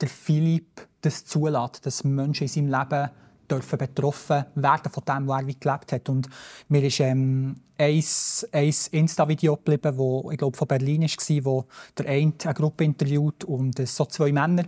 der 0.00 0.08
Philipp 0.08 0.86
das 1.00 1.24
zulässt, 1.24 1.86
dass 1.86 2.04
Menschen 2.04 2.44
in 2.44 2.48
seinem 2.48 2.68
Leben 2.68 3.10
dürfen 3.50 3.78
betroffen 3.78 4.44
werden 4.54 4.92
von 4.92 5.04
dem, 5.06 5.28
was 5.28 5.42
er 5.42 5.54
gelebt 5.54 5.92
hat. 5.92 6.08
Und 6.08 6.28
mir 6.68 6.82
ist 6.82 7.00
ähm, 7.00 7.56
ein, 7.78 8.04
ein 8.52 8.74
Insta-Video 8.90 9.56
geblieben, 9.56 9.96
das 9.96 10.32
ich 10.32 10.38
glaube, 10.38 10.56
von 10.56 10.68
Berlin 10.68 11.02
war, 11.02 11.44
wo 11.44 11.64
der 11.96 12.06
eine 12.06 12.32
eine 12.44 12.54
Gruppe 12.54 12.84
interviewt 12.84 13.44
und 13.44 13.86
so 13.86 14.04
zwei 14.06 14.32
Männer. 14.32 14.64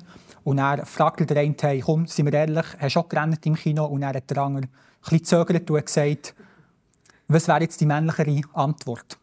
Und 0.47 0.59
er 0.59 0.87
fragt 0.87 1.29
der 1.29 1.39
eine, 1.39 1.57
hey, 1.61 1.81
komm, 1.81 2.07
sind 2.07 2.27
wir 2.27 2.33
ehrlich, 2.33 2.67
hast 2.79 2.95
du 2.95 3.01
auch 3.01 3.09
gerannt 3.09 3.45
im 3.47 3.57
Kino? 3.57 3.85
Und 3.87 4.03
er 4.03 4.15
hat 4.15 4.31
der 4.31 4.39
andere 4.39 4.67
ein 4.67 4.71
bisschen 5.01 5.19
gezögert 5.19 5.69
und 5.69 5.85
gesagt, 5.85 6.37
was 7.27 7.49
wäre 7.49 7.63
jetzt 7.63 7.81
die 7.81 7.87
männlichere 7.87 8.43
Antwort? 8.53 9.19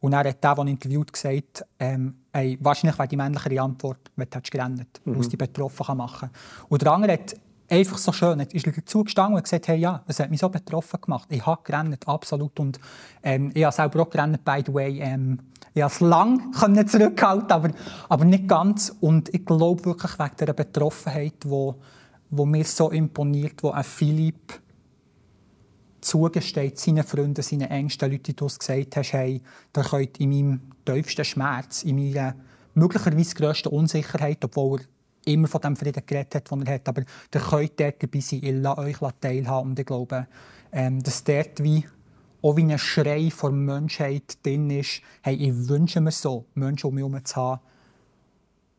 Und 0.00 0.12
er 0.12 0.28
hat 0.28 0.44
der, 0.44 0.54
der 0.54 0.66
interviewt, 0.66 1.10
gesagt, 1.10 1.64
ähm, 1.78 2.16
hey, 2.34 2.58
wahrscheinlich 2.60 2.98
wäre 2.98 3.08
die 3.08 3.16
männlichere 3.16 3.62
Antwort, 3.62 4.10
wenn 4.14 4.28
du 4.28 4.40
gerannt 4.42 5.00
mhm. 5.06 5.18
was 5.18 5.30
die 5.30 5.38
betroffen 5.38 5.96
machen 5.96 6.28
kann. 6.28 6.66
Und 6.68 6.82
der 6.82 6.92
andere 6.92 7.12
hat 7.14 7.34
einfach 7.70 7.96
so 7.96 8.12
schön, 8.12 8.38
ist 8.40 8.66
dazu 8.66 9.04
gestanden 9.04 9.36
und 9.36 9.44
gesagt, 9.44 9.68
hey, 9.68 9.78
ja, 9.78 10.02
es 10.06 10.20
hat 10.20 10.28
mich 10.28 10.40
so 10.40 10.50
betroffen 10.50 11.00
gemacht. 11.00 11.28
Ich 11.30 11.46
habe 11.46 11.62
gerannt, 11.64 12.06
absolut. 12.06 12.60
Und 12.60 12.78
ähm, 13.22 13.52
ich 13.54 13.64
habe 13.64 13.74
selber 13.74 14.02
auch 14.02 14.10
gerannt, 14.10 14.44
by 14.44 14.62
the 14.66 14.74
way. 14.74 15.00
Ähm, 15.00 15.38
ich 15.74 15.82
konnte 15.82 15.94
es 15.94 16.00
lange 16.00 16.86
zurückhalten, 16.86 17.52
aber, 17.52 17.70
aber 18.08 18.24
nicht 18.24 18.48
ganz. 18.48 18.94
Und 19.00 19.32
ich 19.34 19.44
glaube 19.44 19.84
wirklich 19.84 20.18
wegen 20.18 20.36
dieser 20.38 20.52
Betroffenheit, 20.52 21.44
die, 21.44 21.70
die 22.30 22.46
mir 22.46 22.64
so 22.64 22.90
imponiert, 22.90 23.62
wo 23.62 23.70
ein 23.70 23.84
Philipp 23.84 24.60
zugesteht 26.00 26.78
seinen 26.78 27.04
Freunden, 27.04 27.42
seinen 27.42 27.70
engsten 27.70 28.10
Leuten, 28.10 28.24
die 28.24 28.36
du 28.36 28.46
gesagt 28.46 28.96
hast, 28.96 29.12
hey, 29.12 29.42
ihr 29.76 29.82
könnt 29.82 30.18
in 30.18 30.30
meinem 30.30 30.60
tiefsten 30.84 31.24
Schmerz, 31.24 31.82
in 31.82 31.96
meiner 31.96 32.34
möglicherweise 32.74 33.34
grössten 33.34 33.68
Unsicherheit, 33.68 34.44
obwohl 34.44 34.80
er 34.80 35.32
immer 35.32 35.48
von 35.48 35.60
dem 35.60 35.76
Frieden 35.76 36.02
geredet 36.06 36.34
hat, 36.36 36.50
den 36.50 36.66
er 36.66 36.74
hat, 36.74 36.88
aber 36.88 37.02
ihr 37.02 37.40
könnt 37.40 37.80
dort 37.80 38.02
dabei 38.02 38.20
sein, 38.20 38.40
ich 38.42 38.52
lasse 38.52 38.80
euch 38.80 38.96
teilhaben. 39.20 39.70
Und 39.70 39.78
ich 39.78 39.86
glaube, 39.86 40.26
ähm, 40.72 41.02
dass 41.02 41.24
dort 41.24 41.62
wie 41.62 41.84
auch 42.42 42.56
wie 42.56 42.62
ein 42.62 42.78
Schrei 42.78 43.30
vor 43.30 43.50
Menschheit 43.50 44.38
drin 44.44 44.70
ist, 44.70 45.02
hey, 45.22 45.34
ich 45.34 45.68
wünsche 45.68 46.00
mir 46.00 46.12
so, 46.12 46.44
Menschen 46.54 46.88
um 46.88 46.94
mich 46.94 47.02
herum 47.02 47.24
zu 47.24 47.36
haben, 47.36 47.60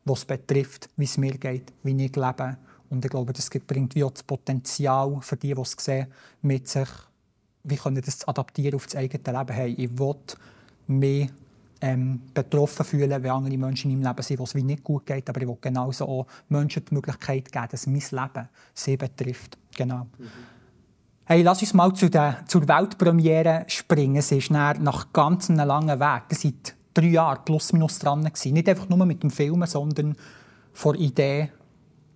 was 0.04 0.24
betrifft, 0.24 0.88
wie 0.96 1.04
es 1.04 1.18
mir 1.18 1.36
geht, 1.36 1.72
wie 1.82 2.04
ich 2.04 2.16
lebe. 2.16 2.56
Und 2.88 3.04
ich 3.04 3.10
glaube, 3.10 3.32
das 3.32 3.50
bringt 3.50 3.94
wie 3.94 4.02
auch 4.02 4.10
das 4.10 4.22
Potenzial 4.22 5.18
für 5.20 5.36
die, 5.36 5.54
die 5.54 5.60
es 5.60 5.76
sehen, 5.78 6.08
mit 6.42 6.68
sich, 6.68 6.88
wie 7.62 7.76
können 7.76 8.02
das 8.02 8.26
adaptieren 8.26 8.74
auf 8.74 8.86
das 8.86 8.96
eigene 8.96 9.38
Leben. 9.38 9.52
Hey, 9.52 9.74
ich 9.74 9.98
will 9.98 10.16
mehr 10.88 11.28
ähm, 11.82 12.20
betroffen 12.34 12.84
fühlen, 12.84 13.22
wenn 13.22 13.30
andere 13.30 13.56
Menschen 13.56 13.90
in 13.90 14.00
meinem 14.00 14.10
Leben 14.10 14.22
sind, 14.22 14.38
wo 14.38 14.44
es 14.44 14.54
wie 14.54 14.62
nicht 14.62 14.82
gut 14.82 15.06
geht. 15.06 15.28
Aber 15.28 15.40
ich 15.40 15.46
will 15.46 15.58
genauso 15.60 16.06
auch 16.06 16.26
Menschen 16.48 16.84
die 16.84 16.94
Möglichkeit 16.94 17.52
geben, 17.52 17.68
dass 17.70 17.86
mein 17.86 18.02
Leben 18.10 18.48
sie 18.74 18.96
betrifft. 18.96 19.56
Genau. 19.76 20.06
Mhm. 20.18 20.59
Hey, 21.32 21.42
lass 21.42 21.60
uns 21.60 21.74
mal 21.74 21.92
zu 21.92 22.10
der, 22.10 22.38
zur 22.48 22.66
Weltpremiere 22.66 23.62
springen. 23.68 24.16
Es 24.16 24.32
ist 24.32 24.50
nach 24.50 25.12
ganz 25.12 25.48
einem 25.48 25.64
langen 25.64 26.00
Weg. 26.00 26.22
Es 26.28 26.40
sind 26.40 26.74
drei 26.92 27.06
Jahre 27.06 27.38
plus 27.44 27.72
minus 27.72 28.00
dran. 28.00 28.24
Gewesen. 28.24 28.52
Nicht 28.52 28.68
einfach 28.68 28.88
nur 28.88 29.06
mit 29.06 29.22
dem 29.22 29.30
Filmen, 29.30 29.68
sondern 29.68 30.16
von 30.72 30.96
Idee 30.96 31.52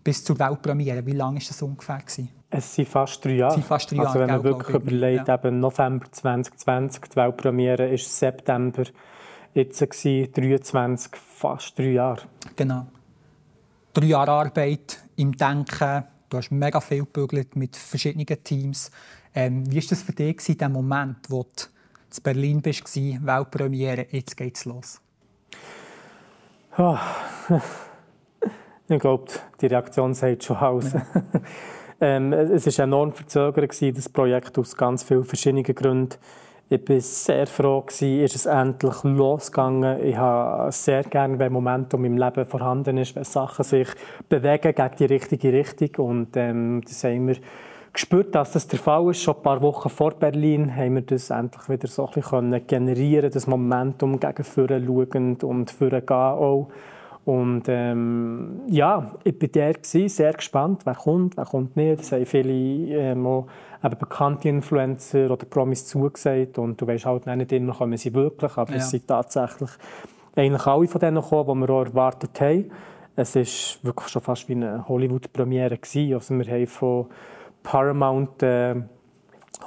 bis 0.03 0.25
zur 0.25 0.37
Weltpremiere. 0.41 1.07
Wie 1.07 1.13
lange 1.13 1.39
war 1.39 1.47
das 1.47 1.63
ungefähr? 1.63 1.99
Gewesen? 1.99 2.29
Es 2.51 2.75
sind 2.75 2.89
fast 2.89 3.25
drei 3.25 3.35
Jahre. 3.35 3.63
Fast 3.63 3.93
drei 3.93 3.99
Jahre 3.99 4.09
also 4.09 4.19
wenn 4.19 4.31
man 4.31 4.43
wirklich 4.43 4.75
überlegt, 4.75 5.29
ja. 5.29 5.35
eben 5.37 5.61
November 5.61 6.07
2020, 6.11 7.05
die 7.05 7.15
Weltpremiere 7.15 7.89
ist 7.91 8.19
September 8.19 8.83
jetzt 9.53 9.81
war 9.81 10.27
23, 10.27 11.15
fast 11.15 11.79
drei 11.79 11.93
Jahre. 11.93 12.23
Genau. 12.57 12.89
Drei 13.93 14.07
Jahre 14.07 14.33
Arbeit 14.33 15.05
im 15.15 15.37
Denken, 15.37 16.03
Du 16.29 16.39
hast 16.39 16.51
mega 16.51 16.81
viel 16.81 17.01
gebügelt 17.01 17.57
mit 17.57 17.77
verschiedenen 17.77 18.27
Teams. 18.43 18.91
Ähm, 19.35 19.71
wie 19.71 19.83
war 19.83 19.89
das 19.89 20.03
für 20.03 20.13
dich 20.13 20.49
in 20.49 20.59
dem 20.59 20.73
Moment, 20.73 21.17
wo 21.29 21.43
du 21.43 21.65
in 22.17 22.23
Berlin 22.23 22.65
warst, 22.65 22.97
Weltpremiere, 22.97 24.07
jetzt 24.11 24.37
geht's 24.37 24.65
los? 24.65 25.01
Oh. 26.77 26.99
ich 28.89 28.99
glaube, 28.99 29.27
die 29.61 29.67
Reaktion 29.67 30.15
sagt 30.15 30.45
schon 30.45 30.57
aus. 30.57 30.93
Ja. 30.93 31.07
ähm, 32.01 32.33
es 32.33 32.67
war 32.67 32.85
enorm 32.85 33.13
verzögert, 33.13 33.81
das 33.81 34.09
Projekt, 34.09 34.59
aus 34.59 34.77
ganz 34.77 35.03
vielen 35.03 35.25
verschiedenen 35.25 35.63
Gründen. 35.65 36.17
Ich 36.71 36.89
war 36.89 37.01
sehr 37.01 37.47
froh, 37.47 37.83
gewesen, 37.83 38.23
ist 38.23 38.35
es 38.35 38.47
endlich 38.47 39.03
losgegangen. 39.03 40.03
Ich 40.03 40.17
habe 40.17 40.73
sehr 40.73 41.03
gerne, 41.03 41.39
wenn 41.39 41.53
Momentum 41.53 42.07
im 42.07 42.17
Leben 42.17 42.47
vorhanden 42.47 42.97
ist, 42.97 43.15
wenn 43.15 43.25
Sachen 43.25 43.65
sich 43.65 43.89
bewegen 44.31 44.75
gegen 44.75 44.97
die 44.99 45.05
richtige 45.05 45.53
Richtung. 45.53 46.07
Und 46.07 46.37
ähm, 46.37 46.81
das 46.87 47.05
haben 47.05 47.29
wir 47.29 47.37
gespürt, 47.93 48.35
dass 48.35 48.53
das 48.53 48.67
der 48.67 48.79
Fall 48.79 49.11
ist. 49.11 49.21
Schon 49.21 49.37
ein 49.37 49.43
paar 49.43 49.61
Wochen 49.61 49.91
vor 49.91 50.13
Berlin 50.13 50.75
haben 50.75 50.95
wir 50.95 51.03
das 51.03 51.29
endlich 51.29 51.69
wieder 51.69 51.87
so 51.87 52.07
ein 52.07 52.13
bisschen 52.15 52.67
generieren 52.67 53.31
das 53.31 53.47
Momentum 53.47 54.19
gegen 54.19 54.45
vorne 54.45 54.83
schauend 54.83 55.45
und 55.45 55.71
vorne 55.71 56.01
gehen 56.01 56.17
auch. 56.17 56.69
Und 57.27 57.65
ähm, 57.69 58.63
ja, 58.69 59.13
ich 59.25 59.41
war 59.41 59.49
der, 59.49 59.75
sehr 59.83 60.33
gespannt, 60.33 60.83
wer 60.85 60.95
kommt, 60.95 61.37
wer 61.37 61.47
kommt 61.47 61.77
nicht. 61.77 62.01
Es 62.01 62.13
haben 62.13 62.27
viele 62.27 62.53
ähm, 62.53 63.27
auch 63.27 63.47
eben 63.85 63.99
bekannte 63.99 64.49
Influencer 64.49 65.31
oder 65.31 65.45
Promis 65.45 65.87
zugesagt 65.87 66.59
und 66.59 66.81
du 66.81 66.87
weißt 66.87 67.07
halt 67.07 67.27
nicht 67.27 67.53
immer, 67.53 67.75
kommen 67.75 67.97
sie 67.97 68.15
wirklich, 68.15 68.57
aber 68.57 68.73
ja. 68.73 68.79
es 68.79 68.91
sind 68.91 69.07
tatsächlich 69.07 69.71
eigentlich 70.35 70.67
alle 70.67 70.89
von 70.89 71.01
denen 71.01 71.23
gekommen, 71.23 71.63
die 71.63 71.69
wir 71.69 71.75
auch 71.75 71.85
erwartet 71.85 72.41
haben. 72.41 72.71
Es 73.17 73.37
war 73.37 73.87
wirklich 73.87 74.09
schon 74.09 74.23
fast 74.23 74.49
wie 74.49 74.55
eine 74.55 74.89
Hollywood-Premiere. 74.89 75.79
Also 76.15 76.39
wir 76.39 76.47
haben 76.47 76.67
von 76.67 77.07
Paramount 77.63 78.43
äh, 78.43 78.75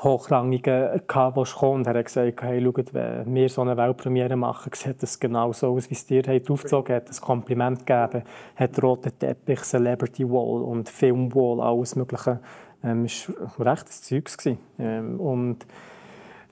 Hochrangigen 0.03 1.01
gehabt, 1.07 1.38
die 1.38 1.53
kommen. 1.53 1.75
Und 1.75 1.88
er 1.88 1.95
hat 1.95 2.05
gesagt, 2.05 2.41
hey, 2.41 2.62
schaut, 2.62 2.93
wenn 2.93 3.33
wir 3.33 3.50
so 3.50 3.62
eine 3.62 3.77
Weltpremiere 3.77 4.36
machen, 4.36 4.71
sieht 4.74 5.01
das 5.01 5.19
genau 5.19 5.53
so 5.53 5.74
aus, 5.74 5.89
wie 5.89 5.93
es 5.93 6.05
dir 6.05 6.24
aufgezogen 6.50 6.95
hat. 6.95 7.09
ein 7.09 7.21
Kompliment 7.21 7.86
gegeben, 7.86 8.24
hat 8.55 8.83
roten 8.83 9.17
Teppich, 9.17 9.62
Celebrity 9.62 10.29
Wall 10.29 10.62
und 10.63 10.89
Film 10.89 11.33
Wall, 11.33 11.62
alles 11.62 11.95
Mögliche 11.95 12.39
ähm, 12.84 13.05
ist 13.05 13.31
rechtes 13.60 14.01
Zeugs 14.01 14.38
ähm, 14.79 15.19
und 15.19 15.65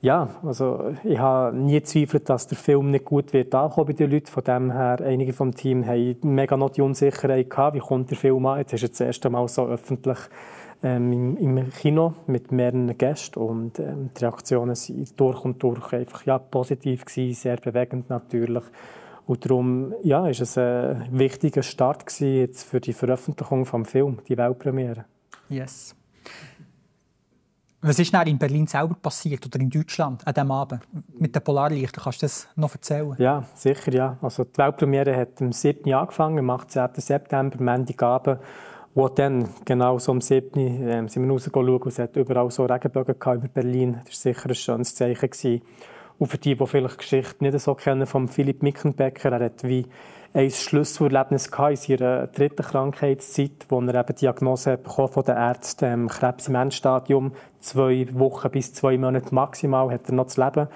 ja, 0.02 0.28
also 0.44 0.94
ich 1.04 1.18
habe 1.18 1.56
nie 1.56 1.80
gezweifelt, 1.80 2.28
dass 2.28 2.46
der 2.46 2.58
Film 2.58 2.90
nicht 2.90 3.04
gut 3.04 3.32
wird 3.32 3.54
ankommen 3.54 3.88
bei 3.88 3.92
den 3.94 4.10
Leuten. 4.10 4.26
Von 4.26 4.44
dem 4.44 4.70
her, 4.70 4.98
einige 5.02 5.32
vom 5.32 5.54
Team 5.54 5.86
haben 5.86 6.16
mega 6.22 6.56
noch 6.56 6.70
die 6.70 6.82
Unsicherheit 6.82 7.48
gehabt, 7.48 7.74
wie 7.74 7.80
kommt 7.80 8.10
der 8.10 8.18
Film 8.18 8.44
an. 8.46 8.58
Jetzt 8.58 8.74
ist 8.74 8.82
er 8.82 8.88
das 8.90 9.00
erste 9.00 9.30
Mal 9.30 9.48
so 9.48 9.66
öffentlich 9.66 10.18
ähm, 10.82 11.12
im, 11.12 11.36
im, 11.56 11.70
Kino 11.70 12.14
mit 12.26 12.52
mehreren 12.52 12.96
Gästen 12.96 13.40
und 13.40 13.78
ähm, 13.78 14.10
die 14.16 14.24
Reaktionen 14.24 14.76
waren 14.76 15.08
durch 15.16 15.44
und 15.44 15.62
durch 15.62 15.92
einfach 15.92 16.26
ja, 16.26 16.38
positiv 16.38 17.04
gewesen, 17.04 17.34
sehr 17.34 17.56
bewegend 17.56 18.10
natürlich. 18.10 18.64
Und 19.26 19.44
darum 19.44 19.94
ja, 20.02 20.28
ist 20.28 20.40
es 20.40 20.56
ein 20.56 21.08
wichtiger 21.10 21.62
Start 21.62 22.06
gewesen 22.06 22.36
jetzt 22.36 22.62
für 22.62 22.80
die 22.80 22.92
Veröffentlichung 22.92 23.64
des 23.64 23.90
Films, 23.90 24.22
die 24.28 24.36
Weltpremiere. 24.36 25.06
Yes. 25.48 25.96
Was 27.86 28.00
ist 28.00 28.12
in 28.12 28.36
Berlin 28.36 28.66
selber 28.66 28.96
passiert 29.00 29.46
oder 29.46 29.60
in 29.60 29.70
Deutschland 29.70 30.26
an 30.26 30.34
diesem 30.34 30.50
Abend 30.50 30.80
mit 31.20 31.32
den 31.36 31.40
Polarlichtern? 31.40 32.02
Kannst 32.02 32.20
du 32.20 32.26
das 32.26 32.48
noch 32.56 32.72
erzählen? 32.74 33.14
Ja, 33.18 33.44
sicher. 33.54 33.92
Ja. 33.92 34.16
Also 34.20 34.42
die 34.42 34.58
Weltpremiere 34.58 35.16
hat 35.16 35.40
am 35.40 35.52
7. 35.52 35.94
angefangen, 35.94 36.40
am 36.40 36.50
18. 36.50 36.88
September, 36.96 37.62
Montagabend. 37.62 38.40
Wo 38.92 39.08
dann, 39.08 39.48
genau 39.64 40.00
so 40.00 40.10
am 40.10 40.20
7. 40.20 40.58
Äh, 40.58 41.08
sind 41.08 41.26
wir 41.26 41.30
rausgegangen 41.30 41.76
und 41.76 41.86
es 41.86 42.00
hat 42.00 42.16
überall 42.16 42.50
so 42.50 42.64
Regenbögen 42.64 43.14
über 43.14 43.46
Berlin. 43.46 44.00
Das 44.04 44.24
war 44.24 44.32
sicher 44.32 44.48
ein 44.48 44.54
schönes 44.56 44.94
Zeichen. 44.96 45.30
Gewesen. 45.30 45.62
Und 46.18 46.26
für 46.26 46.38
die, 46.38 46.56
die 46.56 46.66
vielleicht 46.66 46.94
die 46.94 46.98
Geschichte 46.98 47.44
nicht 47.44 47.60
so 47.60 47.76
kennen, 47.76 48.08
von 48.08 48.26
Philipp 48.26 48.64
Mickenbecker, 48.64 49.30
er 49.30 49.44
hat 49.44 49.62
wie 49.62 49.86
ein 50.36 50.50
Schlüsselerlebnis 50.50 51.46
in 51.46 51.76
seiner 51.76 52.26
dritten 52.26 52.62
Krankheitszeit, 52.62 53.64
wo 53.70 53.80
er 53.80 53.94
eben 53.94 54.14
Diagnose 54.16 54.78
von 54.84 55.24
den 55.24 55.34
Ärzten 55.34 55.84
ähm, 55.86 56.08
Krebs 56.08 56.48
im 56.48 56.56
Endstadium, 56.56 57.32
zwei 57.60 58.06
Wochen 58.12 58.50
bis 58.50 58.74
zwei 58.74 58.98
Monate 58.98 59.34
maximal, 59.34 59.90
hat 59.90 60.08
er 60.08 60.14
noch 60.14 60.26
zu 60.26 60.44
leben. 60.44 60.68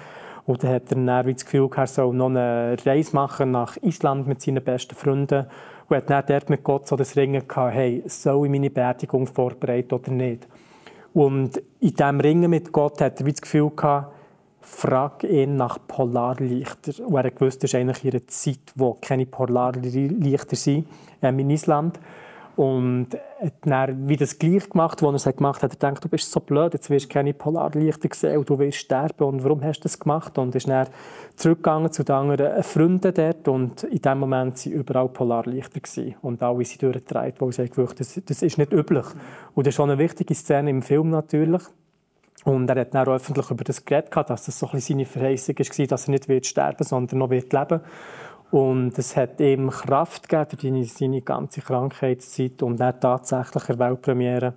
Und 0.47 0.63
dann 0.63 0.71
hat 0.73 0.91
er 0.91 0.95
dann 0.95 1.31
das 1.31 1.45
Gefühl, 1.45 1.69
er 1.75 1.85
soll 1.85 2.11
noch 2.15 2.29
eine 2.29 2.75
Reise 2.83 3.15
machen 3.15 3.51
nach 3.51 3.77
Island 3.83 4.25
mit 4.25 4.41
seinen 4.41 4.63
besten 4.63 4.95
Freunden. 4.95 5.45
Und 5.87 5.95
hat 5.95 6.09
dann 6.09 6.25
dort 6.25 6.49
mit 6.49 6.63
Gott 6.63 6.87
so 6.87 6.95
das 6.95 7.15
Ringen 7.15 7.47
gehabt, 7.47 7.75
hey, 7.75 8.01
soll 8.07 8.47
ich 8.47 8.51
meine 8.51 8.71
Beerdigung 8.71 9.27
vorbereiten 9.27 9.93
oder 9.93 10.09
nicht? 10.09 10.47
Und 11.13 11.61
in 11.79 11.93
diesem 11.93 12.19
Ringen 12.19 12.49
mit 12.49 12.71
Gott 12.71 12.99
hat 12.99 13.19
er 13.21 13.27
das 13.27 13.41
Gefühl 13.41 13.69
gehabt, 13.75 14.11
frag 14.61 15.23
ihn 15.23 15.55
nach 15.55 15.79
Polarlichter. 15.87 17.05
Und 17.05 17.15
er 17.15 17.31
wusste, 17.39 17.65
es 17.65 17.73
ist 17.73 17.75
eigentlich 17.75 18.05
ihre 18.05 18.25
Zeit, 18.27 18.59
wo 18.75 18.97
keine 19.01 19.25
Polarlichter 19.25 20.55
sind 20.55 20.87
ähm, 21.21 21.39
in 21.39 21.49
Island. 21.49 21.99
Und 22.55 23.07
dann 23.61 24.07
wie 24.07 24.17
das 24.17 24.37
gleich 24.37 24.69
gemacht, 24.69 25.01
was 25.01 25.25
er 25.25 25.33
gemacht 25.33 25.63
hat. 25.63 25.73
Er 25.73 25.79
denkt, 25.79 26.03
du 26.03 26.09
bist 26.09 26.31
so 26.31 26.39
blöd, 26.39 26.73
jetzt 26.73 26.89
wirst 26.89 27.05
du 27.05 27.09
keine 27.09 27.33
Polarlichter 27.33 28.09
sehen 28.13 28.37
und 28.37 28.49
du 28.49 28.59
willst 28.59 28.79
sterben. 28.79 29.23
Und 29.23 29.43
warum 29.43 29.63
hast 29.63 29.79
du 29.79 29.83
das 29.83 29.97
gemacht? 29.97 30.37
Und 30.37 30.53
ist 30.53 30.67
dann 30.67 30.87
zurückgegangen 31.37 31.91
zu 31.91 32.03
den 32.03 32.15
anderen 32.15 32.61
Freunden 32.61 33.13
dort. 33.13 33.47
Und 33.47 33.83
in 33.83 34.01
dem 34.01 34.19
Moment 34.19 34.63
waren 34.65 34.73
überall 34.73 35.09
Polarlichter. 35.09 35.79
Gewesen. 35.79 36.15
Und 36.21 36.43
alle 36.43 36.65
sind 36.65 36.83
durchgedreht, 36.83 37.39
weil 37.39 37.51
sie 37.51 37.69
gewusst 37.69 37.99
das, 37.99 38.21
das 38.23 38.41
ist 38.41 38.57
nicht 38.57 38.73
üblich. 38.73 39.05
Und 39.55 39.65
das 39.65 39.71
ist 39.71 39.75
schon 39.77 39.89
eine 39.89 39.97
wichtige 39.97 40.35
Szene 40.35 40.69
im 40.69 40.81
Film 40.81 41.09
natürlich. 41.09 41.63
Und 42.43 42.69
er 42.69 42.81
hat 42.81 42.95
dann 42.95 43.07
auch 43.07 43.13
öffentlich 43.13 43.51
über 43.51 43.63
das 43.63 43.85
geredet, 43.85 44.11
dass 44.13 44.45
das 44.45 44.57
so 44.57 44.67
ein 44.67 44.71
bisschen 44.71 44.97
seine 44.97 45.05
Verheißung 45.05 45.55
war, 45.57 45.87
dass 45.87 46.07
er 46.07 46.11
nicht 46.11 46.27
wird 46.27 46.45
sterben 46.45 46.83
sondern 46.83 47.19
noch 47.19 47.29
wird 47.29 47.53
leben. 47.53 47.81
Und 48.49 48.97
es 48.97 49.15
hat 49.15 49.39
ihm 49.39 49.69
Kraft 49.69 50.27
gegeben 50.27 50.75
durch 50.75 50.93
seine 50.93 51.21
ganze 51.21 51.61
Krankheitszeit 51.61 52.61
und 52.63 52.79
dann 52.79 52.99
tatsächlich 52.99 53.69
eine 53.69 53.79
Weltpremiere 53.79 54.53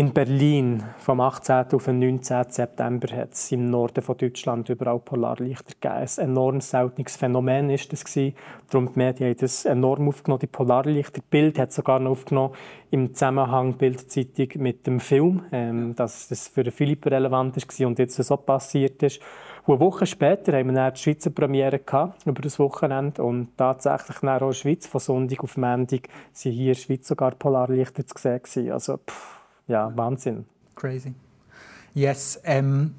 in 0.00 0.14
Berlin 0.14 0.82
vom 0.96 1.20
18. 1.20 1.74
auf 1.74 1.84
den 1.84 1.98
19. 1.98 2.44
September 2.48 3.14
hat 3.14 3.34
es 3.34 3.52
im 3.52 3.68
Norden 3.68 4.00
von 4.00 4.16
Deutschland 4.16 4.66
überall 4.70 4.98
Polarlichter 4.98 5.74
gegeben. 5.78 6.08
Ein 6.16 6.30
enorm 6.30 6.62
seltenes 6.62 7.18
Phänomen 7.18 7.68
ist 7.68 7.92
das 7.92 8.06
gewesen. 8.06 8.34
Darum 8.70 8.90
die 8.94 8.98
Medien 8.98 9.28
haben 9.28 9.38
das 9.38 9.66
enorm 9.66 10.08
aufgenommen. 10.08 10.40
Die 10.40 10.46
Polarlichter 10.46 11.20
Bild 11.28 11.58
hat 11.58 11.74
sogar 11.74 12.00
noch 12.00 12.12
aufgenommen 12.12 12.54
im 12.90 13.12
Zusammenhang 13.12 13.74
Bildzeitung 13.74 14.62
mit 14.62 14.86
dem 14.86 15.00
Film, 15.00 15.42
ähm, 15.52 15.94
dass 15.94 16.28
das 16.28 16.48
für 16.48 16.70
Philipp 16.70 17.04
relevant 17.04 17.58
ist 17.58 17.78
und 17.82 17.98
jetzt 17.98 18.16
so 18.16 18.36
passiert 18.38 19.02
ist. 19.02 19.20
Und 19.66 19.74
eine 19.74 19.80
Woche 19.80 20.06
später 20.06 20.56
haben 20.56 20.68
wir 20.68 20.76
dann 20.76 20.94
die 20.94 20.98
Schweizer 20.98 21.28
Premiere 21.28 21.78
gehabt, 21.78 22.26
über 22.26 22.40
das 22.40 22.58
Wochenende 22.58 23.22
und 23.22 23.54
tatsächlich 23.58 24.16
dann 24.20 24.30
auch 24.30 24.40
in 24.40 24.46
der 24.46 24.54
Schweiz 24.54 24.86
von 24.86 24.98
Sonntag 24.98 25.44
auf 25.44 25.58
Montag 25.58 26.08
sind 26.32 26.52
hier 26.52 26.68
in 26.68 26.68
der 26.68 26.80
Schweiz 26.80 27.06
sogar 27.06 27.32
Polarlichter 27.32 28.06
zu 28.06 28.14
sehen. 28.16 28.72
Also, 28.72 28.96
pff 28.96 29.39
ja, 29.70 29.96
Wahnsinn. 29.96 30.44
Crazy. 30.74 31.14
Yes, 31.94 32.40
ähm, 32.44 32.94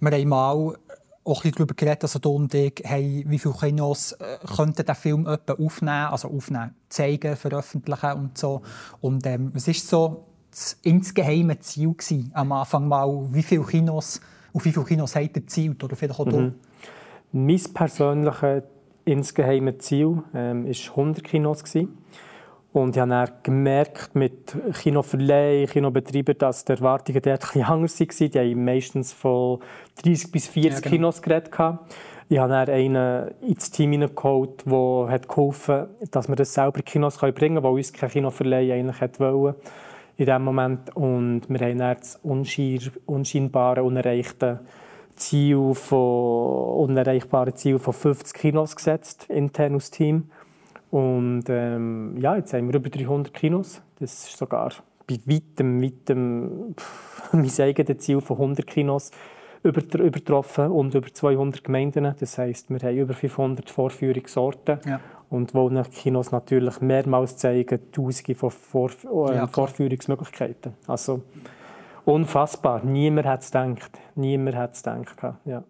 wir 0.00 0.12
haben 0.12 0.28
mal 0.28 0.76
auch 1.24 1.38
ein 1.38 1.42
bisschen 1.42 1.52
darüber 1.52 1.74
geredet, 1.74 2.02
also 2.02 2.18
du 2.18 2.30
und 2.30 2.52
ich, 2.54 2.82
hey, 2.84 3.24
wie 3.26 3.38
viele 3.38 3.54
Kinos 3.54 4.12
äh, 4.12 4.38
könnten 4.56 4.84
den 4.84 4.94
Film 4.94 5.26
aufnehmen, 5.26 6.06
also 6.06 6.28
aufnehmen, 6.28 6.74
zeigen, 6.88 7.36
veröffentlichen 7.36 8.12
und 8.12 8.36
so. 8.36 8.62
Und 9.00 9.26
ähm, 9.26 9.50
was 9.54 9.66
war 9.68 9.74
so 9.74 10.24
das 10.50 10.78
insgeheime 10.82 11.58
Ziel 11.60 11.92
gewesen, 11.92 12.30
am 12.34 12.52
Anfang 12.52 12.88
mal, 12.88 13.28
wie 13.30 13.42
viele 13.42 13.64
Kinos, 13.64 14.20
auf 14.52 14.64
wie 14.64 14.72
viele 14.72 14.84
Kinos 14.84 15.14
habt 15.14 15.24
ihr 15.24 15.32
gezielt 15.32 15.82
oder 15.82 15.96
vielleicht 15.96 16.18
auch 16.18 16.26
mhm. 16.26 16.54
Mein 17.32 17.62
persönliches 17.72 18.64
insgeheime 19.04 19.78
Ziel 19.78 20.22
ähm, 20.34 20.66
100 20.66 21.24
Kinos. 21.24 21.64
Gewesen. 21.64 21.96
Und 22.72 22.96
ich 22.96 23.00
habe 23.00 23.10
dann 23.10 23.30
gemerkt, 23.42 24.14
mit 24.14 24.56
Kinoverleih, 24.80 25.66
Kinobetreibern, 25.66 26.38
dass 26.38 26.64
die 26.64 26.72
Erwartungen 26.72 27.20
dort 27.20 27.44
etwas 27.44 27.68
anders 27.68 28.00
waren. 28.00 28.30
Die 28.30 28.38
haben 28.38 28.64
meistens 28.64 29.12
von 29.12 29.60
30 30.02 30.32
bis 30.32 30.48
40 30.48 30.72
ja, 30.72 30.80
genau. 30.80 30.90
Kinos 30.90 31.20
geredet. 31.20 31.50
Ich 32.28 32.38
habe 32.38 32.48
dann 32.48 32.68
einen 32.70 33.30
ins 33.42 33.70
Team 33.70 33.92
hineingeholt, 33.92 34.64
der 34.64 35.06
hat 35.10 35.28
geholfen 35.28 35.88
dass 36.10 36.28
wir 36.28 36.36
das 36.36 36.54
selber 36.54 36.78
in 36.78 36.84
Kinos 36.86 37.18
bringen 37.18 37.34
können, 37.34 37.62
weil 37.62 37.72
uns 37.72 37.92
kein 37.92 38.08
Kinoverleih 38.08 38.72
eigentlich 38.72 39.20
wollte 39.20 39.60
in 40.16 40.24
diesem 40.24 40.42
Moment. 40.42 40.96
Und 40.96 41.42
wir 41.48 41.60
haben 41.60 41.78
dann 41.78 41.96
das 41.98 42.18
unscheinbare, 42.22 43.82
unerreichte 43.82 44.60
Ziel 45.14 45.74
von, 45.74 46.88
unerreichbare 46.88 47.54
Ziel 47.54 47.78
von 47.78 47.92
50 47.92 48.34
Kinos 48.34 48.76
gesetzt, 48.76 49.26
intern 49.28 49.74
aus 49.74 49.90
Team. 49.90 50.30
Und 50.92 51.44
ähm, 51.48 52.18
ja, 52.18 52.36
jetzt 52.36 52.52
haben 52.52 52.68
wir 52.68 52.74
über 52.74 52.90
300 52.90 53.32
Kinos. 53.32 53.80
Das 53.98 54.28
ist 54.28 54.36
sogar 54.36 54.70
bei 55.08 55.18
weitem, 55.24 55.82
weitem 55.82 56.74
mein 57.32 57.50
eigenes 57.60 57.98
Ziel 58.04 58.20
von 58.20 58.36
100 58.36 58.66
Kinos 58.66 59.10
übertroffen 59.62 60.70
und 60.70 60.94
über 60.94 61.08
200 61.10 61.64
Gemeinden. 61.64 62.14
Das 62.20 62.36
heisst, 62.36 62.68
wir 62.68 62.78
haben 62.80 62.98
über 62.98 63.14
500 63.14 63.70
Vorführungsorte. 63.70 64.80
Ja. 64.84 65.00
Und 65.30 65.54
Kinos 65.94 66.30
natürlich 66.30 66.82
mehrmals 66.82 67.38
zeigen, 67.38 67.90
Tausende 67.90 68.34
von 68.34 68.50
Vor 68.50 68.90
äh, 69.30 69.36
ja, 69.36 69.46
Vorführungsmöglichkeiten. 69.46 70.74
Also 70.86 71.22
unfassbar. 72.04 72.84
Niemand 72.84 73.26
hat 73.26 73.40
es 73.40 73.50
gedacht. 73.50 73.98
Niemand 74.14 74.56
hat 74.56 74.74
es 74.74 74.82
gedacht. 74.82 75.36
Ja. 75.46 75.64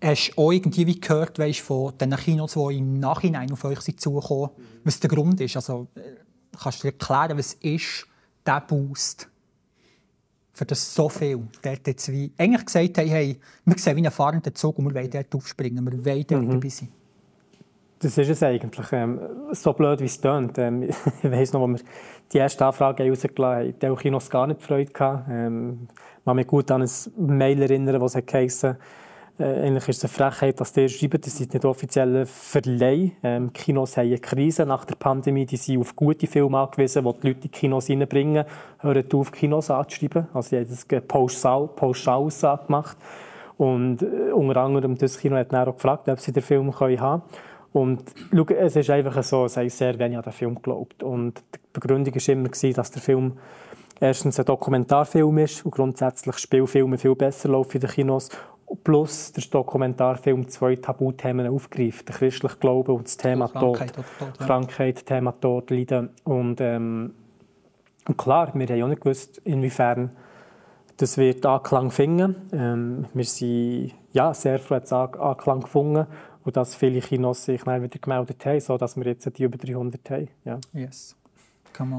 Hast 0.00 0.30
du 0.30 0.40
auch 0.40 0.52
irgendwie 0.52 1.00
gehört 1.00 1.38
weißt, 1.38 1.60
von 1.60 1.96
den 1.98 2.14
Kinos, 2.14 2.54
die 2.54 2.78
im 2.78 3.00
Nachhinein 3.00 3.50
auf 3.52 3.64
euch 3.64 3.96
zukommen, 3.96 4.50
was 4.84 5.00
der 5.00 5.10
Grund 5.10 5.40
ist? 5.40 5.56
Also, 5.56 5.88
äh, 5.96 6.00
kannst 6.60 6.82
du 6.82 6.88
dir 6.88 6.92
erklären, 6.92 7.38
was 7.38 7.54
ist 7.54 8.06
dieser 8.46 8.60
Boost? 8.60 9.28
Für 10.52 10.64
das 10.64 10.94
so 10.94 11.08
viel 11.08 11.40
dort 11.62 11.86
jetzt 11.86 12.10
wie 12.10 12.32
eigentlich 12.36 12.66
gesagt 12.66 12.98
haben, 12.98 13.08
hey, 13.08 13.38
wir 13.64 13.78
sehen 13.78 13.96
wie 13.96 14.00
einen 14.00 14.10
fahrenden 14.10 14.54
Zug 14.54 14.78
und 14.78 14.86
wir 14.86 14.94
wollen 14.94 15.10
dort 15.10 15.34
aufspringen, 15.34 15.84
wir 15.84 16.04
wollen 16.04 16.26
dort 16.26 16.42
mhm. 16.42 16.50
dabei 16.50 16.68
sein. 16.68 16.88
Das 18.00 18.16
ist 18.16 18.28
es 18.28 18.42
eigentlich. 18.42 18.86
Ähm, 18.92 19.20
so 19.50 19.72
blöd, 19.72 20.00
wie 20.00 20.04
es 20.04 20.20
tönt. 20.20 20.56
Ähm, 20.58 20.82
ich 21.22 21.30
weiss 21.30 21.52
noch, 21.52 21.66
als 21.66 21.80
wir 21.80 21.88
die 22.32 22.38
erste 22.38 22.66
Anfrage 22.66 23.08
rausgelassen 23.08 23.74
haben, 23.80 23.96
die 23.96 24.02
Kinos 24.02 24.30
gar 24.30 24.46
nicht 24.46 24.62
Freude 24.62 24.92
gehabt. 24.92 25.28
Ähm, 25.28 25.88
ich 26.18 26.24
kann 26.24 26.36
mich 26.36 26.46
gut 26.46 26.70
an 26.70 26.82
ein 26.82 26.90
Mail 27.16 27.62
erinnern, 27.62 28.00
das 28.00 28.16
heisst, 28.16 28.66
eigentlich 29.38 29.88
ist 29.88 30.04
es 30.04 30.04
eine 30.04 30.30
Frechheit, 30.30 30.60
dass 30.60 30.72
die 30.72 30.88
schreiben, 30.88 31.20
das 31.20 31.40
ist 31.40 31.52
nicht 31.52 31.64
offizielle 31.64 32.26
Verleih. 32.26 33.12
Ähm, 33.22 33.52
Kinos 33.52 33.96
haben 33.96 34.06
eine 34.06 34.18
Krise 34.18 34.66
nach 34.66 34.84
der 34.84 34.96
Pandemie, 34.96 35.46
die 35.46 35.56
sind 35.56 35.80
auf 35.80 35.94
gute 35.94 36.26
Filme 36.26 36.58
angewiesen, 36.58 37.04
die 37.04 37.20
die 37.20 37.26
Leute 37.28 37.38
in 37.38 37.40
die 37.42 37.48
Kinos 37.48 37.88
reinbringen. 37.88 38.44
Hören 38.80 39.04
auf, 39.12 39.30
Kinos 39.30 39.70
anzuschreiben. 39.70 40.26
Also, 40.34 40.48
sie 40.48 40.56
haben 40.56 40.68
das 40.68 41.02
pauschal, 41.06 41.68
pauschal 41.68 42.28
gemacht. 42.66 42.96
Und 43.58 44.02
äh, 44.02 44.32
unter 44.32 44.60
anderem 44.60 44.96
das 44.96 45.18
Kino 45.18 45.36
hat 45.36 45.54
auch 45.54 45.74
gefragt, 45.74 46.08
ob 46.08 46.20
sie 46.20 46.32
den 46.32 46.42
Film 46.42 46.72
haben 46.78 46.96
können. 46.96 47.22
Und 47.72 48.02
schau, 48.34 48.46
es 48.54 48.76
ist 48.76 48.90
einfach 48.90 49.22
so, 49.22 49.44
es 49.44 49.56
haben 49.56 49.68
sehr 49.68 49.98
wenig 49.98 50.16
an 50.16 50.24
den 50.24 50.32
Film 50.32 50.54
geglaubt. 50.56 51.02
Und 51.02 51.42
die 51.54 51.58
Begründung 51.72 52.14
war 52.14 52.28
immer, 52.28 52.48
dass 52.48 52.90
der 52.90 53.02
Film 53.02 53.32
erstens 54.00 54.38
ein 54.38 54.46
Dokumentarfilm 54.46 55.38
ist 55.38 55.64
und 55.64 55.72
grundsätzlich 55.72 56.38
Spielfilme 56.38 56.98
viel 56.98 57.14
besser 57.14 57.50
laufen 57.50 57.76
in 57.76 57.80
den 57.80 57.90
Kinos 57.90 58.30
plus 58.84 59.32
der 59.32 59.44
Dokumentarfilm 59.50 60.48
zwei 60.48 60.76
Tabuthemen 60.76 61.46
aufgreift. 61.46 62.08
Der 62.08 62.16
christliche 62.16 62.56
Glaube 62.56 62.92
und 62.92 63.06
das 63.06 63.16
Thema 63.16 63.48
Krankheit, 63.48 63.94
Tod. 63.94 64.04
Tod 64.18 64.28
ja. 64.40 64.46
Krankheit, 64.46 65.06
Thema 65.06 65.32
Tod, 65.32 65.70
Leiden. 65.70 66.10
Und, 66.24 66.60
ähm, 66.60 67.14
und 68.06 68.18
klar, 68.18 68.52
wir 68.54 68.66
haben 68.66 68.82
auch 68.82 68.88
nicht 68.88 69.02
gewusst, 69.02 69.40
inwiefern 69.44 70.10
das 70.96 71.16
wird 71.16 71.46
Anklang 71.46 71.90
finden. 71.90 72.36
Ähm, 72.52 73.06
wir 73.14 73.24
sind 73.24 73.92
ja, 74.12 74.34
sehr 74.34 74.58
froh, 74.58 74.78
dass 74.78 74.92
Anklang 74.92 75.60
gefunden 75.60 76.06
und 76.44 76.56
dass 76.56 76.74
viele 76.74 77.00
Kinos 77.00 77.44
sich 77.44 77.62
dann 77.62 77.82
wieder 77.82 77.98
gemeldet 77.98 78.44
haben, 78.46 78.60
sodass 78.60 78.96
wir 78.96 79.04
jetzt 79.04 79.38
die 79.38 79.44
über 79.44 79.58
300 79.58 80.10
haben. 80.10 80.28
Ja. 80.44 80.58
Yes. 80.72 81.17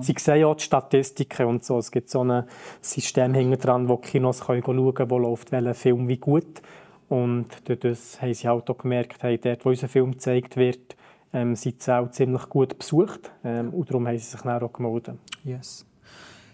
Sie 0.02 0.16
sehen 0.18 0.42
ja 0.42 0.54
die 0.54 0.64
Statistiken 0.64 1.46
und 1.48 1.64
so. 1.64 1.78
Es 1.78 1.92
gibt 1.92 2.10
so 2.10 2.24
ein 2.24 2.44
System 2.82 3.34
hinten 3.34 3.60
dran, 3.60 3.90
wo 3.90 3.96
die 3.98 4.10
Kinos 4.10 4.42
können 4.42 4.64
schauen 4.64 4.94
können, 4.94 5.10
wo 5.10 5.18
läuft 5.18 5.52
welcher 5.52 5.74
Film 5.74 6.08
wie 6.08 6.18
gut. 6.18 6.62
Und 7.08 7.48
das 7.66 8.22
haben 8.22 8.34
sie 8.34 8.48
halt 8.48 8.70
auch 8.70 8.78
gemerkt, 8.78 9.24
hey, 9.24 9.38
dort, 9.38 9.66
wo 9.66 9.70
unser 9.70 9.88
Film 9.88 10.12
gezeigt 10.12 10.58
wird, 10.58 10.96
ähm, 11.34 11.56
sind 11.56 11.82
sie 11.82 11.94
auch 11.94 12.12
ziemlich 12.12 12.48
gut 12.50 12.78
besucht. 12.78 13.32
Ähm, 13.44 13.74
und 13.74 13.90
darum 13.90 14.08
haben 14.08 14.18
sie 14.18 14.26
sich 14.26 14.42
dann 14.42 14.62
auch 14.62 14.74
gemeldet. 14.74 15.16
Yes. 15.44 15.86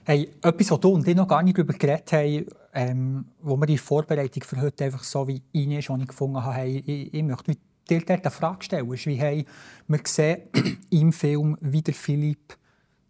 Hey, 0.05 0.29
etwas, 0.41 0.71
was 0.71 0.79
du 0.79 0.89
und 0.89 1.07
ich 1.07 1.15
noch 1.15 1.27
gar 1.27 1.41
nicht 1.41 1.57
darüber 1.57 1.73
geredet 1.73 2.11
haben, 2.13 2.45
ähm, 2.73 3.25
wo 3.41 3.57
wir 3.57 3.65
die 3.65 3.77
Vorbereitung 3.77 4.43
für 4.43 4.61
heute 4.61 4.85
einfach 4.85 5.03
so 5.03 5.27
wie 5.27 5.41
rein 5.53 5.71
ist, 5.71 5.89
ich 5.89 6.07
gefunden 6.07 6.43
habe, 6.43 6.55
hey, 6.55 6.83
ich, 6.85 7.13
ich 7.13 7.23
möchte 7.23 7.57
dir 7.89 8.01
dort 8.01 8.23
eine 8.23 8.31
Frage 8.31 8.63
stellen. 8.63 8.91
Ist 8.93 9.07
wie, 9.07 9.15
hey, 9.15 9.45
wir 9.87 9.99
sehen 10.03 10.43
im 10.89 11.11
Film, 11.11 11.57
wie 11.61 11.81
der 11.81 11.93
Philipp 11.93 12.55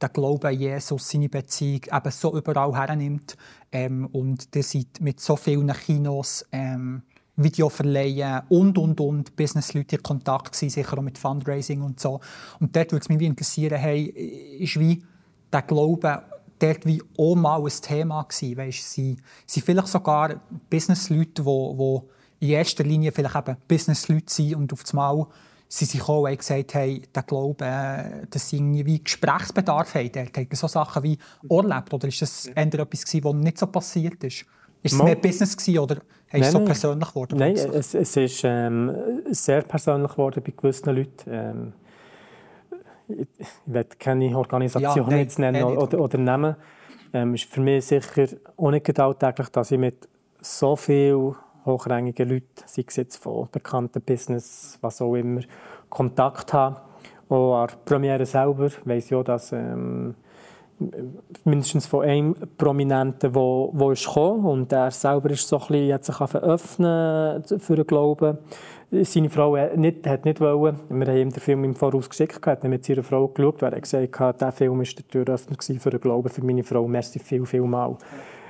den 0.02 0.10
Glauben 0.14 0.48
an 0.48 0.60
Jesus, 0.60 1.10
seine 1.10 1.30
Beziehung 1.30 1.82
eben 1.92 2.12
so 2.12 2.36
überall 2.38 2.74
hernimmt. 2.74 3.38
Ähm, 3.72 4.08
und 4.08 4.48
ihr 4.56 4.64
seid 4.64 5.00
mit 5.00 5.20
so 5.20 5.36
vielen 5.36 5.72
Kinos, 5.72 6.46
ähm, 6.52 7.04
Videoverleihen 7.38 8.44
und, 8.50 8.78
und, 8.78 9.00
und 9.00 9.36
Businessleute 9.36 9.98
in 9.98 10.04
Kontakt 10.04 10.54
gewesen, 10.54 10.70
sicher 10.70 10.98
auch 10.98 11.02
mit 11.02 11.18
Fundraising 11.18 11.82
und 11.82 12.00
so. 12.00 12.22
Und 12.60 12.76
dort 12.76 12.92
würde 12.92 13.04
es 13.04 13.10
mich 13.10 13.22
interessieren, 13.22 13.78
hey, 13.78 14.06
ist 14.60 14.80
wie 14.80 15.04
der 15.52 15.62
Glaube 15.64 16.24
dort 16.60 16.86
wie 16.86 17.02
auch 17.18 17.36
mal 17.36 17.62
ein 17.62 17.82
Thema 17.82 18.24
gewesen? 18.24 18.58
Weißt, 18.58 18.92
sie 18.92 19.18
sind 19.46 19.66
vielleicht 19.66 19.88
sogar 19.88 20.42
Businessleute, 20.70 21.44
die, 21.44 21.78
die 22.40 22.46
in 22.46 22.50
erster 22.52 22.84
Linie 22.84 23.12
vielleicht 23.12 23.36
eben 23.36 23.58
Businessleute 23.68 24.34
sind 24.34 24.56
und 24.56 24.74
auf 24.74 24.84
das 24.84 24.94
Mal 24.94 25.28
sie 25.68 25.86
sich 25.86 26.02
auch 26.08 26.26
gesagt 26.26 26.76
haben, 26.76 27.02
der 27.14 27.24
Glaube, 27.24 27.66
äh, 27.66 28.28
dass 28.30 28.50
sie 28.50 28.58
irgendwie 28.58 29.04
Gesprächsbedarf 29.04 29.96
haben. 29.96 30.12
Hat 30.16 30.48
so 30.52 30.68
Sachen 30.68 31.04
wie 31.04 31.18
erlebt. 31.50 31.94
Oder 31.94 32.08
ist 32.08 32.22
das 32.22 32.48
eher 32.48 32.66
etwas, 32.66 33.24
was 33.24 33.34
nicht 33.34 33.58
so 33.58 33.68
passiert 33.68 34.24
ist? 34.24 34.46
Ist 34.84 34.94
es 34.94 35.02
mehr 35.02 35.16
Business 35.16 35.58
gewesen, 35.58 35.80
oder 35.80 35.96
ist 36.32 36.46
es 36.46 36.52
so 36.52 36.60
persönlich 36.64 37.10
geworden? 37.10 37.40
Nein, 37.40 37.56
es, 37.56 37.96
es 37.96 38.16
ist 38.16 38.42
ähm, 38.44 38.92
sehr 39.32 39.64
persönlich 39.64 40.12
geworden 40.12 40.44
bei 40.46 40.54
gewissen 40.56 40.96
Leuten. 40.96 41.14
Ähm, 41.28 41.74
ich 43.08 43.28
will 43.66 43.86
keine 43.98 44.38
Organisation 44.38 45.10
ja, 45.10 45.18
jetzt 45.18 45.40
nennen 45.40 45.62
nein, 45.62 45.78
oder, 45.78 46.00
oder 46.00 46.18
nehmen. 46.20 46.56
Ähm, 47.14 47.34
ist 47.34 47.46
für 47.46 47.62
mich 47.62 47.86
sicher 47.86 48.28
auch 48.58 48.72
nicht 48.72 49.00
alltäglich, 49.00 49.50
dass 49.50 49.72
ich 49.72 49.80
mit 49.80 50.08
so 50.40 50.76
viel 50.76 51.34
hochrangige 51.66 52.24
Leute, 52.24 52.46
sei 52.66 52.84
es 52.88 52.96
jetzt 52.96 53.18
von 53.18 53.48
bekannten 53.52 54.02
Business, 54.02 54.78
was 54.82 55.02
auch 55.02 55.16
immer, 55.16 55.42
Kontakt 55.90 56.54
haben. 56.54 56.78
Auch 57.30 57.62
an 57.62 57.68
der 57.68 57.76
Premiere 57.86 58.26
selber 58.26 58.70
weiss 58.86 59.08
ich 59.08 59.16
auch, 59.16 59.24
dass 59.24 59.52
ähm, 59.52 60.16
mindestens 61.44 61.86
von 61.86 62.04
einem 62.04 62.36
Prominenten, 62.58 63.20
der 63.20 63.36
wo, 63.36 63.72
wo 63.74 63.92
ist 63.92 64.06
gekommen 64.06 64.46
und 64.46 64.72
er 64.72 64.92
selber 64.92 65.32
ist 65.32 65.48
so 65.48 65.60
ein 65.60 65.68
bisschen, 65.68 65.94
hat 65.94 67.48
sich 67.48 67.62
für 67.64 67.76
den 67.76 67.88
Glauben. 67.88 68.38
Seine 68.92 69.30
Frau 69.30 69.58
hat 69.58 69.78
nicht, 69.78 70.06
hat 70.06 70.26
nicht 70.26 70.40
wollen. 70.40 70.78
Wir 70.90 71.08
haben 71.08 71.18
ihm 71.18 71.32
den 71.32 71.40
Film 71.40 71.64
im 71.64 71.76
Voraus 71.76 72.10
geschickt, 72.10 72.46
hat 72.46 72.64
mit 72.64 72.86
seiner 72.86 73.04
Frau 73.04 73.28
geschaut, 73.28 73.62
weil 73.62 73.74
er 73.74 73.82
gesagt 73.82 74.20
hat, 74.20 74.42
dieser 74.42 74.52
Film 74.52 74.78
war 74.78 74.86
der 74.86 75.08
Türöffner 75.08 75.58
für 75.80 75.90
den 75.90 76.00
Glauben 76.00 76.30
für 76.30 76.44
meine 76.44 76.64
Frau. 76.64 76.88
Merci 76.88 77.20
viel, 77.20 77.46
viel 77.46 77.64
mal. 77.64 77.98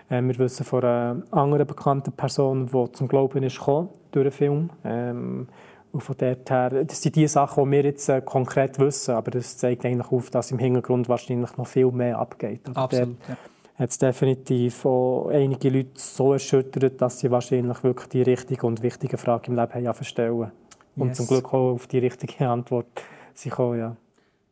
Ähm, 0.10 0.28
wir 0.28 0.38
wissen 0.40 0.66
von 0.66 0.84
einer 0.84 1.24
anderen 1.32 1.66
bekannten 1.66 2.12
Person, 2.12 2.68
die 2.68 2.92
zum 2.92 3.08
Glauben 3.08 3.44
ist 3.44 3.58
gekommen, 3.58 3.90
durch 4.12 4.26
den 4.26 4.32
Film. 4.32 4.70
Ähm, 4.84 5.48
und 5.92 6.02
von 6.02 6.16
dort 6.18 6.50
her, 6.50 6.84
das 6.84 7.02
sind 7.02 7.16
die 7.16 7.28
Sachen, 7.28 7.64
die 7.64 7.72
wir 7.72 7.84
jetzt 7.86 8.10
äh, 8.10 8.22
konkret 8.22 8.78
wissen, 8.80 9.16
aber 9.16 9.32
das 9.32 9.58
zeigt 9.58 9.86
eigentlich 9.86 10.12
auf, 10.12 10.30
dass 10.30 10.52
im 10.52 10.60
Hintergrund 10.60 11.08
wahrscheinlich 11.08 11.56
noch 11.56 11.68
viel 11.68 11.90
mehr 11.92 12.20
abgeht. 12.20 12.62
Aber 12.66 12.82
Absolut, 12.82 13.18
ja. 13.30 13.38
hat 13.76 13.90
es 13.90 13.98
definitiv 13.98 14.86
auch 14.86 15.30
einige 15.30 15.70
Leute 15.70 15.92
so 15.96 16.34
erschüttert, 16.34 17.02
dass 17.02 17.20
sie 17.20 17.32
wahrscheinlich 17.32 17.82
wirklich 17.84 18.10
die 18.10 18.22
richtige 18.24 18.68
und 18.68 18.84
wichtige 18.84 19.18
Frage 19.18 19.48
im 19.48 19.56
Leben 19.56 19.88
haben 19.88 20.04
stellen. 20.04 20.52
Und 20.98 21.08
yes. 21.08 21.18
zum 21.18 21.28
Glück 21.28 21.54
auch 21.54 21.74
auf 21.74 21.88
die 21.88 22.00
richtige 22.00 22.48
Antwort 22.48 22.88
sie 23.34 23.50
kommen, 23.50 23.80
ja. 23.80 23.96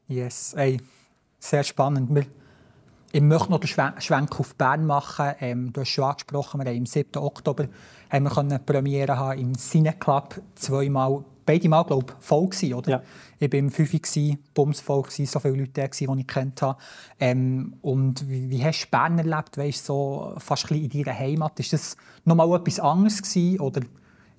Yes, 0.08 0.54
Ey, 0.54 0.80
sehr 1.40 1.64
spannend. 1.64 2.10
Ich 3.16 3.22
möchte 3.22 3.52
noch 3.52 3.60
den 3.60 3.68
Schwenk 4.00 4.40
auf 4.40 4.56
Bern 4.56 4.88
machen. 4.88 5.36
Ähm, 5.40 5.72
du 5.72 5.82
hast 5.82 5.90
schon 5.90 6.06
angesprochen, 6.06 6.60
wir 6.60 6.66
haben 6.68 6.80
am 6.80 6.86
7. 6.88 7.16
Oktober 7.22 7.68
haben 8.10 8.24
wir 8.24 8.38
eine 8.40 8.58
Premiere 8.58 9.16
haben 9.16 9.40
im 9.40 9.56
Cineclub 9.56 10.42
zweimal, 10.56 11.24
beide 11.46 11.70
Mal 11.70 11.84
glaube 11.84 12.08
ich, 12.10 12.26
voll 12.26 12.48
gewesen, 12.48 12.74
oder? 12.74 12.90
Ja. 12.90 13.04
Ich 13.38 13.52
war 13.52 13.60
im 13.60 13.70
5 13.70 13.94
Uhr, 13.94 14.38
bums 14.56 14.82
voll 14.82 15.04
gewesen, 15.04 15.28
so 15.28 15.40
viele 15.40 15.58
Leute, 15.58 15.88
die 15.88 16.06
ich 16.06 16.28
kennt 16.28 16.64
habe. 16.64 16.80
Ähm, 17.20 17.76
und 17.84 18.28
wie, 18.28 18.50
wie, 18.50 18.66
hast 18.66 18.86
du 18.86 18.90
Bern 18.90 19.20
erlebt? 19.20 19.60
Weißt, 19.60 19.86
so 19.86 20.34
fast 20.40 20.72
ein 20.72 20.84
in 20.84 20.90
deiner 20.90 21.16
Heimat. 21.16 21.60
Ist 21.60 21.72
das 21.72 21.96
noch 22.26 22.34
mal 22.34 22.52
etwas 22.56 22.80
anderes 22.80 23.22
gewesen, 23.22 23.60
oder 23.60 23.82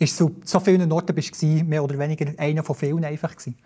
Ist 0.01 0.17
so, 0.17 0.33
so 0.45 0.59
vielen 0.59 0.91
Orten 0.91 1.15
bist 1.15 1.41
du 1.41 1.47
mehr 1.47 1.85
oder 1.85 1.97
weniger 1.97 2.27
einer 2.39 2.65
von 2.65 2.75
vielen 2.75 3.05
einfach 3.05 3.37
gewesen? 3.37 3.57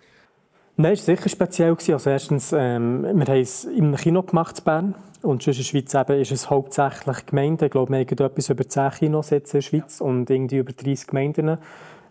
Nein, 0.81 0.93
es 0.93 1.09
war 1.09 1.17
sicher 1.17 1.29
speziell. 1.29 1.77
Also 1.93 2.09
erstens, 2.09 2.53
ähm, 2.53 3.03
wir 3.03 3.27
haben 3.27 3.41
es 3.41 3.65
im 3.65 3.97
Kino 3.97 4.23
gemacht 4.23 4.61
in 4.61 4.65
Bern. 4.65 4.95
Und 5.23 5.45
in 5.45 5.53
der 5.53 5.63
Schweiz 5.65 5.93
eben 5.93 6.21
ist 6.21 6.31
es 6.31 6.51
hauptsächlich 6.51 7.27
Gemeinden. 7.27 7.65
Ich 7.65 7.73
glaube, 7.73 7.91
wir 7.93 7.99
haben 7.99 8.09
etwas 8.09 8.49
über 8.49 8.69
10 8.69 8.91
Kinos 8.93 9.33
in 9.33 9.43
der 9.53 9.61
Schweiz 9.61 10.01
und 10.01 10.31
irgendwie 10.31 10.59
über 10.59 10.73
30 10.73 11.09
Gemeinden. 11.09 11.59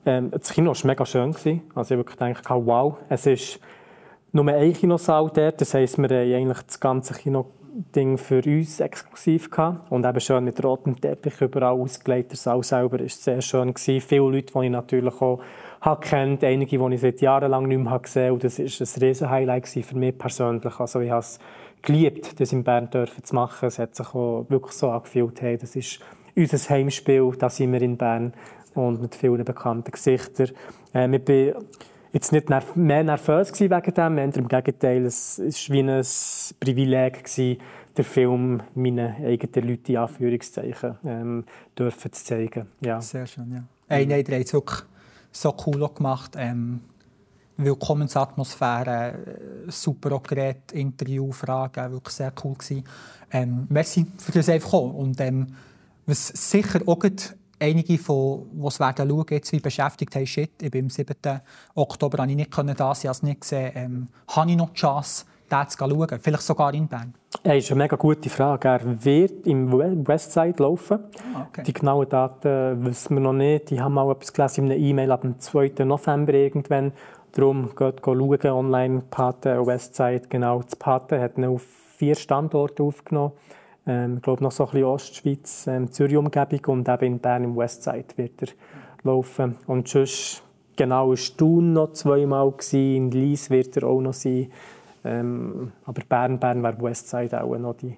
Ähm, 0.06 0.32
das 0.32 0.52
Kino 0.52 0.72
war 0.72 0.78
mega 0.86 1.06
schön. 1.06 1.32
Gewesen. 1.32 1.62
Also 1.76 1.96
ich 1.96 2.00
wirklich 2.00 2.18
gedacht, 2.18 2.44
wow, 2.50 2.98
es 3.08 3.26
ist 3.26 3.62
nur 4.34 4.46
ein 4.50 4.74
Kinosaal 4.74 5.32
dort. 5.34 5.62
Das 5.62 5.74
heisst, 5.74 5.98
wir 5.98 6.10
haben 6.10 6.34
eigentlich 6.34 6.62
das 6.64 6.78
ganze 6.82 7.14
Kino-Ding 7.78 8.18
für 8.18 8.42
uns 8.44 8.80
exklusiv 8.80 9.50
gehabt. 9.50 9.92
Und 9.92 10.06
eben 10.06 10.20
schön 10.20 10.44
mit 10.44 10.64
rotem 10.64 11.00
Teppich 11.00 11.40
überall 11.42 11.80
ausgelegt. 11.80 12.32
Der 12.32 12.38
Saal 12.38 12.64
selber 12.64 13.00
war 13.00 13.10
sehr 13.10 13.42
schön. 13.42 13.74
Gewesen. 13.74 14.02
Viele 14.02 14.22
Leute, 14.22 14.54
die 14.54 14.66
ich 14.66 14.72
natürlich 14.72 15.22
auch 15.22 15.40
habe 15.82 16.02
kennt, 16.02 16.44
einige, 16.44 16.78
die 16.78 16.96
ich 16.96 17.02
seit 17.02 17.22
Jahren 17.22 17.52
lang 17.52 17.68
nicht 17.68 17.84
mehr 17.84 18.00
gesehen 18.00 18.32
habe. 18.32 18.40
Das 18.40 18.60
war 18.60 18.66
ein 18.66 19.04
riesen 19.04 19.30
Highlight 19.30 19.68
für 19.68 19.98
mich 19.98 20.18
persönlich. 20.18 20.80
Also 20.80 21.00
ich 21.02 21.12
habe 21.12 21.20
es 21.20 21.40
geliebt, 21.82 22.40
das 22.40 22.52
in 22.52 22.64
Bern 22.64 22.90
dürfen 22.90 23.24
zu 23.24 23.36
machen. 23.36 23.68
Es 23.68 23.78
hat 23.78 23.96
sich 23.96 24.08
auch 24.08 24.46
wirklich 24.50 24.74
so 24.74 24.90
angefühlt, 24.90 25.42
hey, 25.42 25.58
das 25.58 25.76
ist 25.76 26.00
unser 26.36 26.58
Heimspiel, 26.70 27.32
da 27.38 27.50
sind 27.50 27.74
wir 27.74 27.82
in 27.82 27.98
Bern 27.98 28.34
und 28.74 29.02
mit 29.02 29.16
vielen 29.16 29.44
bekannten 29.44 29.92
Gesichtern. 29.92 30.50
Ich 30.94 31.26
bin 31.26 31.54
jetzt 32.12 32.32
nicht 32.32 32.50
nerv 32.50 32.76
mehr 32.76 33.04
nervös 33.04 33.52
wegen 33.60 33.94
dem, 33.94 34.18
eher 34.18 34.38
im 34.38 34.48
Gegenteil, 34.48 35.06
es 35.06 35.40
war 35.40 35.74
wie 35.74 35.84
ein 35.84 36.06
Privileg, 36.60 37.24
gewesen, 37.24 37.58
den 37.98 38.06
Film 38.06 38.62
meinen 38.76 39.16
eigenen 39.24 39.70
Leuten 39.70 39.92
in 39.92 39.98
Anführungszeichen 39.98 40.98
ähm, 41.04 41.46
dürfen 41.78 42.14
zu 42.14 42.24
zeigen. 42.24 42.68
Ja. 42.82 43.02
Sehr 43.02 43.26
schön, 43.26 43.52
ja. 43.52 43.64
Hey, 43.88 44.06
nein, 44.06 44.24
der 44.24 44.40
hat 44.40 44.54
wirklich 44.54 44.82
so 45.32 45.56
cool 45.66 45.90
gemacht. 45.94 46.36
Ähm, 46.38 46.82
Willkommensatmosphäre, 47.58 49.14
äh, 49.68 49.72
super 49.72 50.14
auch 50.14 50.24
Interview, 50.74 51.32
Fragen, 51.32 51.92
wirklich 51.92 52.16
sehr 52.16 52.32
cool 52.44 52.54
gewesen. 52.54 52.84
Ähm, 53.32 53.66
merci 53.70 54.06
für 54.18 54.32
das 54.32 54.50
einfach 54.50 54.74
auch. 54.74 54.94
Und 54.94 55.20
ähm, 55.20 55.48
was 56.06 56.28
sicher 56.28 56.82
auch 56.86 57.00
einige 57.60 57.98
von, 57.98 58.48
die 58.52 58.68
es 58.68 58.80
werden 58.80 59.10
schauen, 59.10 59.26
jetzt 59.30 59.52
wie 59.52 59.60
beschäftigt 59.60 60.16
haben, 60.16 60.26
shit, 60.26 60.52
ich 60.62 60.72
bin 60.72 60.86
am 60.86 60.90
7. 60.90 61.16
Oktober, 61.76 62.20
habe 62.20 62.32
ich 62.32 62.38
nicht 62.38 62.52
können 62.52 62.76
da 62.76 62.94
sein, 62.94 63.10
habe 63.10 63.18
es 63.18 63.24
nicht 63.24 63.42
gesehen, 63.42 63.72
ähm, 63.76 64.08
habe 64.28 64.52
ich 64.52 64.58
noch 64.58 64.70
die 64.70 64.76
Chance, 64.76 65.26
den 65.52 65.70
zu 65.70 65.78
schauen, 65.78 66.20
vielleicht 66.22 66.44
sogar 66.44 66.74
in 66.74 66.88
Bern? 66.88 67.14
Das 67.44 67.58
ist 67.58 67.72
eine 67.72 67.84
mega 67.84 67.96
gute 67.96 68.30
Frage. 68.30 68.68
Er 68.68 69.06
wird 69.06 69.48
im 69.48 69.72
Westside 69.72 70.62
laufen. 70.62 71.00
Ah, 71.34 71.46
okay. 71.48 71.64
Die 71.64 71.74
genauen 71.74 72.10
Daten 72.10 72.86
wissen 72.86 73.16
wir 73.16 73.22
noch 73.22 73.34
nicht. 73.34 73.70
Die 73.70 73.80
haben 73.80 73.94
mal 73.94 74.12
etwas 74.12 74.34
gelesen 74.34 74.66
in 74.66 74.72
einer 74.72 74.82
E-Mail 74.82 75.12
ab 75.12 75.22
dem 75.22 75.40
2. 75.40 75.86
November 75.86 76.34
irgendwann. 76.34 76.92
Darum 77.32 77.76
geht 77.76 78.02
schauen, 78.04 78.46
online 78.48 79.04
Pate 79.10 79.66
Westside. 79.66 80.24
Genau, 80.30 80.62
das 80.62 80.76
Pate 80.76 81.22
hat 81.22 81.38
auf 81.40 81.64
vier 81.98 82.16
Standorte 82.16 82.84
aufgenommen. 82.84 83.34
Ähm, 83.88 84.18
ich 84.18 84.22
glaube 84.22 84.44
noch 84.44 84.52
so 84.52 84.66
ein 84.66 84.72
bisschen 84.72 84.86
Ostschweiz, 84.86 85.68
ähm, 85.68 85.92
Zürich-Umgebung 85.92 86.80
und 86.80 86.90
eben 86.90 87.06
in 87.06 87.20
Bern 87.20 87.44
im 87.46 87.56
Westside 87.56 88.06
wird 88.18 88.42
er 88.42 88.48
laufen. 89.04 89.56
Und 89.66 89.88
sonst, 89.88 90.44
genau, 90.76 91.14
in 91.14 91.20
Thun 91.38 91.74
noch 91.74 91.94
zweimal 91.94 92.52
gewesen, 92.52 92.96
in 92.96 93.12
Lies 93.12 93.50
wird 93.50 93.78
er 93.78 93.88
auch 93.88 94.02
noch 94.02 94.14
sein. 94.14 94.52
Ähm, 95.06 95.72
aber 95.86 96.02
Bern, 96.08 96.40
Bern 96.40 96.62
wäre 96.64 96.82
Westside 96.82 97.42
auch 97.42 97.58
noch 97.58 97.76
die 97.76 97.98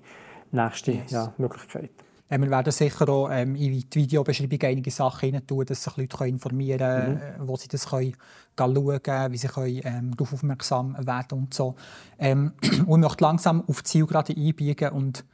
nächste 0.52 0.92
yes. 0.92 1.12
ja, 1.12 1.34
Möglichkeit. 1.38 1.92
Äh, 2.30 2.40
wir 2.40 2.50
werden 2.50 2.72
sicher 2.72 3.10
auch 3.10 3.30
ähm, 3.32 3.56
in 3.56 3.72
die 3.72 3.96
Videobeschreibung 3.96 4.60
einige 4.62 4.92
Sachen 4.92 5.34
rein 5.34 5.48
tun, 5.48 5.66
dass 5.66 5.84
sich 5.84 5.98
Leute 5.98 6.28
informieren 6.28 6.80
können, 6.80 7.14
mhm. 7.16 7.44
Äh, 7.44 7.48
wo 7.48 7.56
sie 7.56 7.68
das 7.68 7.90
können 7.90 8.16
schauen 8.58 9.02
können, 9.02 9.34
wie 9.34 9.38
sie 9.38 9.48
können, 9.48 9.82
ähm, 9.84 10.16
darauf 10.16 10.34
aufmerksam 10.34 10.96
werden 11.00 11.40
und 11.40 11.54
so. 11.54 11.76
Ähm, 12.20 12.54
und 12.86 13.00
möchte 13.00 13.24
langsam 13.24 13.64
auf 13.68 13.82
das 13.82 13.92
Ziel 13.92 14.06
gerade 14.06 14.36
einbiegen 14.36 14.90
und 14.90 15.26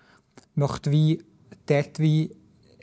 möchte 0.56 0.92
wie 0.92 1.24
dort 1.66 2.00
wie 2.00 2.36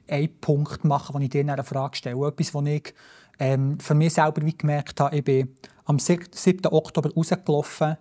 einen 0.09 0.41
Punkt 0.41 0.85
machen, 0.85 1.15
wo 1.15 1.19
ich 1.19 1.31
dir 1.31 1.41
eine 1.41 1.65
Frage 1.65 1.97
stelle. 1.97 2.27
Etwas, 2.27 2.55
was 2.55 2.67
ich 2.67 2.95
ähm, 3.39 3.79
für 3.81 3.95
mich 3.95 4.15
selber 4.15 4.45
wie 4.45 4.57
gemerkt 4.57 5.01
habe, 5.01 5.17
ich 5.17 5.25
bin 5.25 5.55
am 5.85 5.99
7. 5.99 6.31
Oktober 6.67 7.13
rausgelaufen 7.15 7.97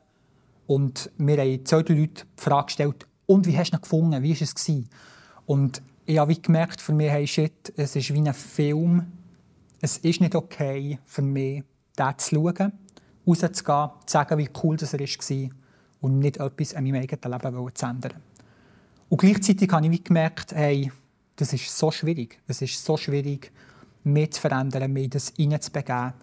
und 0.68 1.10
mir 1.18 1.38
haben 1.38 1.66
zwei 1.66 1.78
Leute 1.78 2.08
die 2.08 2.24
Frage 2.36 2.66
gestellt, 2.66 3.08
und 3.26 3.48
wie 3.48 3.58
hast 3.58 3.72
du 3.72 3.78
ihn 3.78 3.82
gefunden, 3.82 4.24
wie 4.24 4.34
war 4.34 4.42
es? 4.42 4.56
Gewesen? 4.56 4.90
Und 5.46 5.82
ich 6.06 6.18
habe 6.18 6.36
gemerkt, 6.36 6.82
für 6.82 6.94
mich, 6.94 7.10
hey, 7.10 7.26
shit, 7.26 7.74
es 7.78 7.96
ist 7.96 8.14
wie 8.14 8.20
ein 8.20 8.34
Film. 8.34 9.06
Es 9.80 9.98
ist 10.00 10.20
nicht 10.20 10.36
okay 10.36 11.00
für 11.06 11.22
mich, 11.22 11.64
den 11.98 12.18
zu 12.18 12.36
schauen, 12.36 12.74
rauszugehen, 13.26 13.90
zu 14.06 14.12
sagen, 14.12 14.38
wie 14.38 14.50
cool 14.62 14.76
das 14.76 14.94
er 14.94 15.00
war 15.00 15.50
und 16.02 16.20
nicht 16.20 16.38
etwas 16.38 16.74
an 16.74 16.84
meinem 16.84 17.02
eigenen 17.02 17.32
Leben 17.32 17.76
zu 17.76 17.86
ändern. 17.86 18.14
Und 19.12 19.17
gleichzeitig 19.17 19.69
habe 19.74 19.86
ich 19.88 20.06
gemerkt, 20.06 20.54
hey, 20.54 20.89
das 21.36 21.52
ist 21.52 21.78
so 21.78 21.91
schwierig. 21.91 22.39
Es 22.47 22.62
ist 22.62 22.82
so 22.82 22.95
schwierig, 22.95 23.52
mich 24.06 24.32
zu 24.32 24.39
verändern, 24.39 24.93
mich 24.93 25.04
in 25.04 25.10
das 25.10 25.34
hineinzubegeben, 25.36 26.13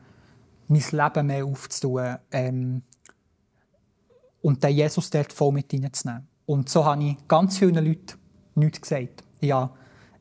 mein 0.69 0.83
Leben 0.91 1.27
mehr 1.27 1.45
aufzutun 1.45 2.17
ähm, 2.31 2.83
und 4.41 4.65
den 4.65 4.75
Jesus 4.75 5.11
dort 5.11 5.35
voll 5.35 5.53
mit 5.53 5.71
hineinzunehmen. 5.71 6.27
Und 6.47 6.71
so 6.71 6.83
habe 6.83 7.05
ich 7.05 7.29
ganz 7.29 7.59
vielen 7.59 7.75
Leuten 7.75 8.17
nichts 8.55 8.81
gesagt. 8.81 9.23
Ich 9.41 9.53
habe 9.53 9.71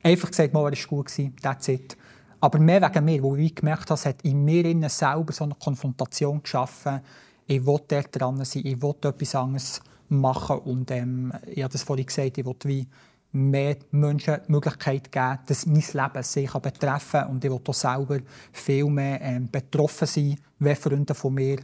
einfach 0.02 0.28
gesagt, 0.28 0.52
mal, 0.52 0.70
er 0.70 0.78
war 0.78 0.86
gut, 0.88 1.10
that's 1.40 1.68
it. 1.68 1.96
Aber 2.38 2.58
mehr 2.58 2.82
wegen 2.82 3.04
mir, 3.06 3.22
wo 3.22 3.34
ich 3.34 3.54
gemerkt 3.54 3.88
habe, 3.88 3.94
es 3.94 4.04
hat 4.04 4.20
in 4.24 4.44
mir 4.44 4.90
selber 4.90 5.32
so 5.32 5.44
eine 5.44 5.54
Konfrontation 5.54 6.42
geschaffen. 6.42 7.00
Ich 7.46 7.64
will 7.64 7.80
dort 7.88 8.08
dran 8.20 8.44
sein, 8.44 8.66
ich 8.66 8.82
will 8.82 8.94
etwas 9.00 9.34
anderes 9.34 9.80
machen. 10.08 10.58
Und 10.58 10.90
ähm, 10.90 11.32
ich 11.46 11.62
habe 11.62 11.72
das 11.72 11.82
vorhin 11.82 12.06
gesagt, 12.06 12.38
ich 12.38 12.44
will 12.44 12.56
wie 12.64 12.86
mehr 13.32 13.76
Menschen 13.90 14.38
die 14.46 14.52
Möglichkeit 14.52 15.12
geben, 15.12 15.38
dass 15.46 15.66
mein 15.66 15.84
Leben 15.92 16.22
sich 16.22 16.50
betreffen 16.50 17.20
kann. 17.20 17.30
Und 17.30 17.44
ich 17.44 17.50
will 17.50 17.60
auch 17.66 17.74
selber 17.74 18.18
viel 18.52 18.86
mehr 18.86 19.20
ähm, 19.20 19.48
betroffen 19.50 20.06
sein, 20.06 20.38
wenn 20.58 20.76
Freunde 20.76 21.14
von 21.14 21.34
mir 21.34 21.58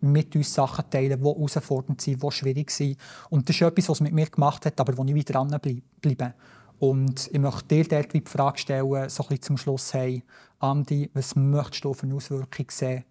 mit 0.00 0.34
uns 0.34 0.52
Sachen 0.52 0.88
teilen, 0.90 1.18
die 1.18 1.24
herausfordernd 1.24 2.00
sind, 2.00 2.22
die 2.22 2.30
schwierig 2.30 2.70
sind. 2.70 2.98
Und 3.30 3.48
das 3.48 3.56
ist 3.56 3.62
etwas, 3.62 3.88
was 3.88 3.98
es 3.98 4.00
mit 4.00 4.12
mir 4.12 4.26
gemacht 4.26 4.66
hat, 4.66 4.80
aber 4.80 4.96
wo 4.96 5.04
ich 5.04 5.14
wieder 5.14 5.34
dranbleibe. 5.34 6.34
Und 6.80 7.30
ich 7.32 7.38
möchte 7.38 7.68
dir 7.68 7.84
dort 7.84 8.12
die 8.12 8.24
Frage 8.26 8.58
stellen, 8.58 9.08
so 9.08 9.24
ein 9.28 9.40
zum 9.40 9.56
Schluss, 9.56 9.94
hey, 9.94 10.24
Andi, 10.58 11.08
was 11.14 11.36
möchtest 11.36 11.84
du 11.84 11.94
für 11.94 12.06
eine 12.06 12.16
Auswirkung 12.16 12.66
sehen 12.70 13.04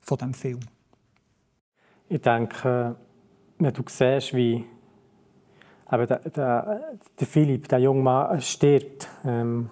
von 0.00 0.18
diesem 0.18 0.34
Film? 0.34 0.60
Ich 2.08 2.20
denke, 2.20 2.96
wenn 3.62 3.74
du 3.74 3.82
siehst, 3.86 4.34
wie 4.34 4.64
aber 5.86 6.06
der, 6.06 6.20
der, 6.20 6.80
der 7.20 7.26
Philipp, 7.26 7.68
der 7.68 7.78
junge 7.80 8.02
Mann, 8.02 8.40
stirbt 8.40 9.08
ähm, 9.24 9.68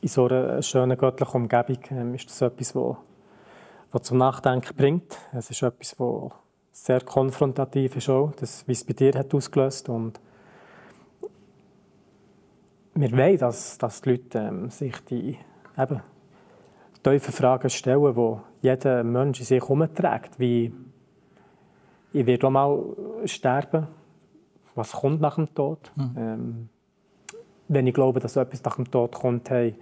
in 0.00 0.08
so 0.08 0.26
einer 0.26 0.60
schönen 0.62 0.98
göttlichen 0.98 1.42
Umgebung, 1.42 1.78
ähm, 1.90 2.14
ist 2.14 2.28
das 2.28 2.40
etwas, 2.40 2.74
was 2.74 2.96
was 3.92 4.02
zum 4.02 4.18
Nachdenken 4.18 4.74
bringt. 4.76 5.18
Es 5.32 5.50
ist 5.50 5.62
etwas, 5.62 5.96
das 5.96 6.32
sehr 6.72 7.00
konfrontativ 7.00 7.96
ist, 7.96 8.08
auch, 8.08 8.32
das, 8.36 8.66
wie 8.66 8.72
es 8.72 8.84
bei 8.84 8.92
dir 8.92 9.12
hat 9.14 9.34
ausgelöst 9.34 9.88
und 9.88 10.20
wir 12.94 13.12
wollen, 13.12 13.38
dass, 13.38 13.78
dass 13.78 14.02
die 14.02 14.10
Leute 14.10 14.38
ähm, 14.38 14.70
sich 14.70 14.94
die 15.04 15.38
eben, 15.78 16.02
tiefen 17.02 17.32
Fragen 17.32 17.70
stellen, 17.70 18.14
die 18.14 18.36
jeder 18.66 19.04
Mensch 19.04 19.40
in 19.40 19.46
sich 19.46 19.62
herumträgt. 19.62 20.38
Wie, 20.38 20.72
ich 22.12 22.26
werde 22.26 22.46
auch 22.46 22.50
mal 22.50 22.82
sterben. 23.24 23.86
Was 24.74 24.92
kommt 24.92 25.20
nach 25.20 25.36
dem 25.36 25.52
Tod? 25.54 25.90
Mhm. 25.96 26.14
Ähm, 26.16 26.68
wenn 27.68 27.86
ich 27.86 27.94
glaube, 27.94 28.20
dass 28.20 28.36
etwas 28.36 28.64
nach 28.64 28.76
dem 28.76 28.90
Tod 28.90 29.12
kommt, 29.12 29.50
hey, 29.50 29.74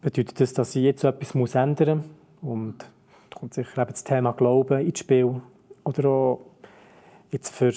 bedeutet 0.00 0.40
das, 0.40 0.52
dass 0.52 0.76
ich 0.76 0.84
jetzt 0.84 1.04
etwas 1.04 1.54
ändern 1.54 2.04
muss. 2.40 2.52
Und 2.52 2.76
kommt 3.34 3.54
sicher 3.54 3.82
eben 3.82 3.90
das 3.90 4.04
Thema 4.04 4.32
Glauben 4.32 4.86
ins 4.86 4.98
Spiel. 4.98 5.40
Oder 5.84 6.08
auch 6.08 6.40
jetzt 7.30 7.54
für 7.54 7.72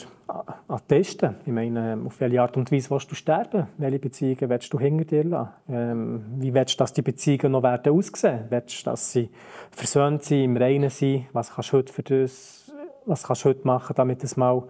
Attesten. 0.68 1.36
Ich 1.46 1.52
meine, 1.52 2.00
auf 2.06 2.20
welche 2.20 2.42
Art 2.42 2.56
und 2.56 2.72
Weise 2.72 2.92
willst 2.92 3.12
du 3.12 3.16
sterben? 3.16 3.68
Welche 3.78 4.00
Beziehungen 4.00 4.50
willst 4.50 4.72
du 4.72 4.80
hinter 4.80 5.06
dir 5.06 5.24
lassen? 5.24 5.50
Ähm, 5.70 6.24
wie 6.38 6.54
willst 6.54 6.76
du, 6.76 6.78
dass 6.78 6.94
die 6.94 7.02
Beziehungen 7.02 7.54
noch 7.54 7.64
werden 7.64 7.94
aussehen? 7.94 8.46
Willst 8.50 8.82
du, 8.82 8.92
dass 8.92 9.12
sie 9.12 9.30
versöhnt 9.72 10.24
sind, 10.24 10.44
im 10.44 10.58
Reinen 10.58 10.90
sind? 10.90 11.26
Was 11.34 11.54
kannst 11.54 11.74
du 11.74 11.78
heute, 11.78 11.92
für 11.92 12.04
das, 12.04 12.69
was 13.06 13.24
kannst 13.24 13.46
du 13.46 13.50
heute 13.50 13.66
machen, 13.66 13.94
damit 13.96 14.24
es 14.24 14.38
mal 14.38 14.64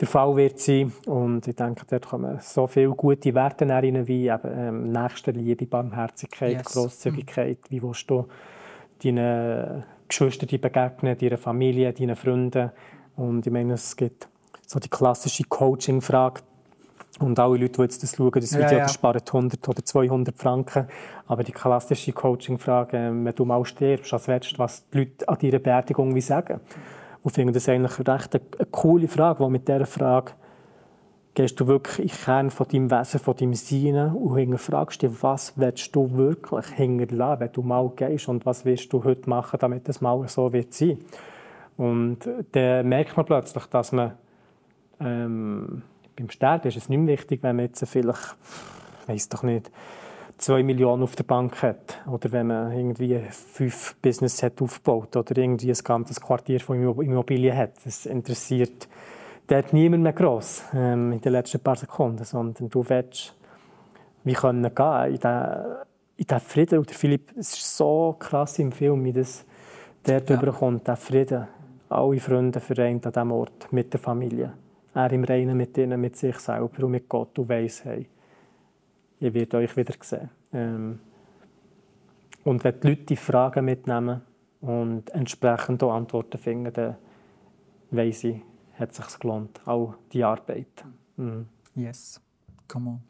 der 0.00 0.08
Fall 0.08 0.36
wird 0.36 0.58
sein? 0.58 0.92
Und 1.06 1.46
ich 1.46 1.56
denke, 1.56 1.84
dort 1.88 2.06
kommen 2.06 2.38
so 2.40 2.66
viele 2.66 2.90
gute 2.90 3.34
Werte 3.34 3.68
rein, 3.68 4.06
wie 4.06 4.28
eben, 4.28 4.40
ähm, 4.44 4.92
Nächstenliebe, 4.92 5.66
Barmherzigkeit, 5.66 6.58
yes. 6.58 6.64
Grosszügigkeit. 6.64 7.58
Wie 7.68 7.82
willst 7.82 8.08
du 8.08 8.26
deinen 9.02 9.84
Geschwistern 10.08 10.60
begegnen, 10.60 11.16
deiner 11.18 11.38
Familie, 11.38 11.92
deinen 11.92 12.16
Freunden. 12.16 12.70
Und 13.16 13.46
ich 13.46 13.52
meine, 13.52 13.74
es 13.74 13.96
gibt 13.96 14.28
so 14.66 14.78
die 14.78 14.88
klassische 14.88 15.44
Coaching-Frage, 15.44 16.42
Und 17.20 17.38
alle 17.38 17.58
Leute, 17.58 17.72
die 17.72 17.82
jetzt 17.82 18.02
das 18.02 18.16
schauen, 18.16 18.32
das 18.32 18.52
Video, 18.52 18.70
ja, 18.70 18.78
ja. 18.78 18.88
sparen 18.88 19.20
100 19.24 19.68
oder 19.68 19.84
200 19.84 20.36
Franken. 20.36 20.88
Aber 21.26 21.44
die 21.44 21.52
klassische 21.52 22.12
Coaching-Frage, 22.12 22.96
ähm, 22.96 23.24
wenn 23.24 23.34
du 23.34 23.44
mal 23.44 23.64
stirbst, 23.64 24.12
als 24.12 24.26
letztes, 24.26 24.58
was 24.58 24.88
die 24.90 24.98
Leute 24.98 25.28
an 25.28 25.38
deiner 25.40 25.58
Beerdigung 25.58 26.14
wie 26.14 26.20
sagen. 26.20 26.60
Und 27.24 27.30
ich 27.30 27.34
finde 27.34 27.54
das 27.54 27.68
eigentlich 27.68 27.98
recht 27.98 28.34
eine, 28.34 28.44
eine 28.58 28.66
coole 28.70 29.08
Frage, 29.08 29.40
weil 29.40 29.50
mit 29.50 29.66
dieser 29.66 29.86
Frage 29.86 30.32
gehst 31.32 31.58
du 31.58 31.66
wirklich 31.66 31.98
in 31.98 32.08
den 32.08 32.16
Kern 32.18 32.50
von 32.50 32.68
deinem 32.68 32.90
Wesen, 32.90 33.18
von 33.18 33.34
deinem 33.34 33.54
Sein 33.54 34.12
und 34.14 34.58
fragst 34.58 35.00
dich, 35.00 35.10
was 35.22 35.54
willst 35.56 35.96
du 35.96 36.12
wirklich 36.12 36.66
hinterlassen, 36.66 37.40
wenn 37.40 37.52
du 37.52 37.62
mal 37.62 37.90
gehst 37.96 38.28
und 38.28 38.44
was 38.44 38.66
willst 38.66 38.92
du 38.92 39.02
heute 39.02 39.28
machen, 39.28 39.58
damit 39.58 39.88
es 39.88 40.02
mal 40.02 40.28
so 40.28 40.52
wird 40.52 40.74
sein. 40.74 40.98
Und 41.78 42.18
dann 42.52 42.88
merkt 42.88 43.16
man 43.16 43.26
plötzlich, 43.26 43.64
dass 43.66 43.90
man 43.90 44.12
ähm, 45.00 45.82
beim 46.14 46.30
Sterben 46.30 46.68
ist 46.68 46.76
es 46.76 46.88
nicht 46.90 46.98
mehr 46.98 47.18
wichtig, 47.18 47.42
wenn 47.42 47.56
man 47.56 47.64
jetzt 47.64 47.84
vielleicht, 47.88 48.36
weiß 49.06 49.30
doch 49.30 49.42
nicht, 49.42 49.70
zwei 50.44 50.62
Millionen 50.62 51.02
auf 51.02 51.16
der 51.16 51.24
Bank 51.24 51.62
hat 51.62 52.02
oder 52.06 52.30
wenn 52.30 52.48
man 52.48 52.70
irgendwie 52.70 53.18
fünf 53.30 53.96
Business 54.02 54.42
hat 54.42 54.60
aufgebaut 54.60 55.16
oder 55.16 55.36
irgendwie 55.38 55.70
ein 55.70 55.78
ganzes 55.82 56.20
Quartier 56.20 56.60
von 56.60 56.76
Immobilien 56.76 57.56
hat. 57.56 57.72
Das 57.82 58.04
interessiert 58.04 58.86
dort 59.46 59.72
niemand 59.72 60.02
mehr 60.02 60.12
gross 60.12 60.62
ähm, 60.74 61.12
in 61.12 61.20
den 61.22 61.32
letzten 61.32 61.60
paar 61.60 61.76
Sekunden, 61.76 62.24
sondern 62.24 62.68
du 62.68 62.86
willst 62.86 63.34
wie 64.24 64.34
können 64.34 64.74
gehen 64.74 65.14
in 65.14 66.26
diesen 66.26 66.40
Frieden. 66.40 66.78
Und 66.78 66.90
der 66.90 66.96
Philipp, 66.96 67.32
es 67.38 67.54
ist 67.54 67.76
so 67.78 68.14
krass 68.18 68.58
im 68.58 68.70
Film, 68.70 69.02
wie 69.04 69.12
das 69.12 69.46
dort 70.02 70.28
ja. 70.28 70.36
überkommt, 70.36 70.86
der 70.86 70.96
Frieden. 70.96 71.48
Alle 71.88 72.20
Freunde 72.20 72.60
vereint 72.60 73.06
an 73.06 73.12
diesem 73.12 73.32
Ort, 73.32 73.72
mit 73.72 73.92
der 73.92 74.00
Familie. 74.00 74.52
Er 74.94 75.10
im 75.10 75.24
Reinen 75.24 75.56
mit 75.56 75.76
ihnen, 75.78 76.00
mit 76.00 76.16
sich 76.16 76.38
selber 76.38 76.84
und 76.84 76.90
mit 76.90 77.08
Gott 77.08 77.38
und 77.38 77.48
weiss, 77.48 77.82
hey, 77.84 78.06
ihr 79.24 79.34
werdet 79.34 79.54
euch 79.54 79.76
wieder 79.76 79.94
sehen. 80.00 80.30
Ähm, 80.52 81.00
und 82.44 82.62
wenn 82.62 82.78
die 82.80 82.88
Leute 82.88 83.04
die 83.04 83.16
Fragen 83.16 83.64
mitnehmen 83.64 84.20
und 84.60 85.10
entsprechend 85.10 85.82
auch 85.82 85.94
Antworten 85.94 86.38
finden, 86.38 86.72
dann 86.72 86.96
weiss 87.90 88.24
ich, 88.24 88.36
hat 88.78 88.90
es 88.90 88.96
sich 88.98 89.18
gelohnt, 89.18 89.60
auch 89.66 89.94
die 90.12 90.22
Arbeit. 90.22 90.84
Mhm. 91.16 91.46
Yes, 91.74 92.20
come 92.68 92.90
on. 92.90 93.00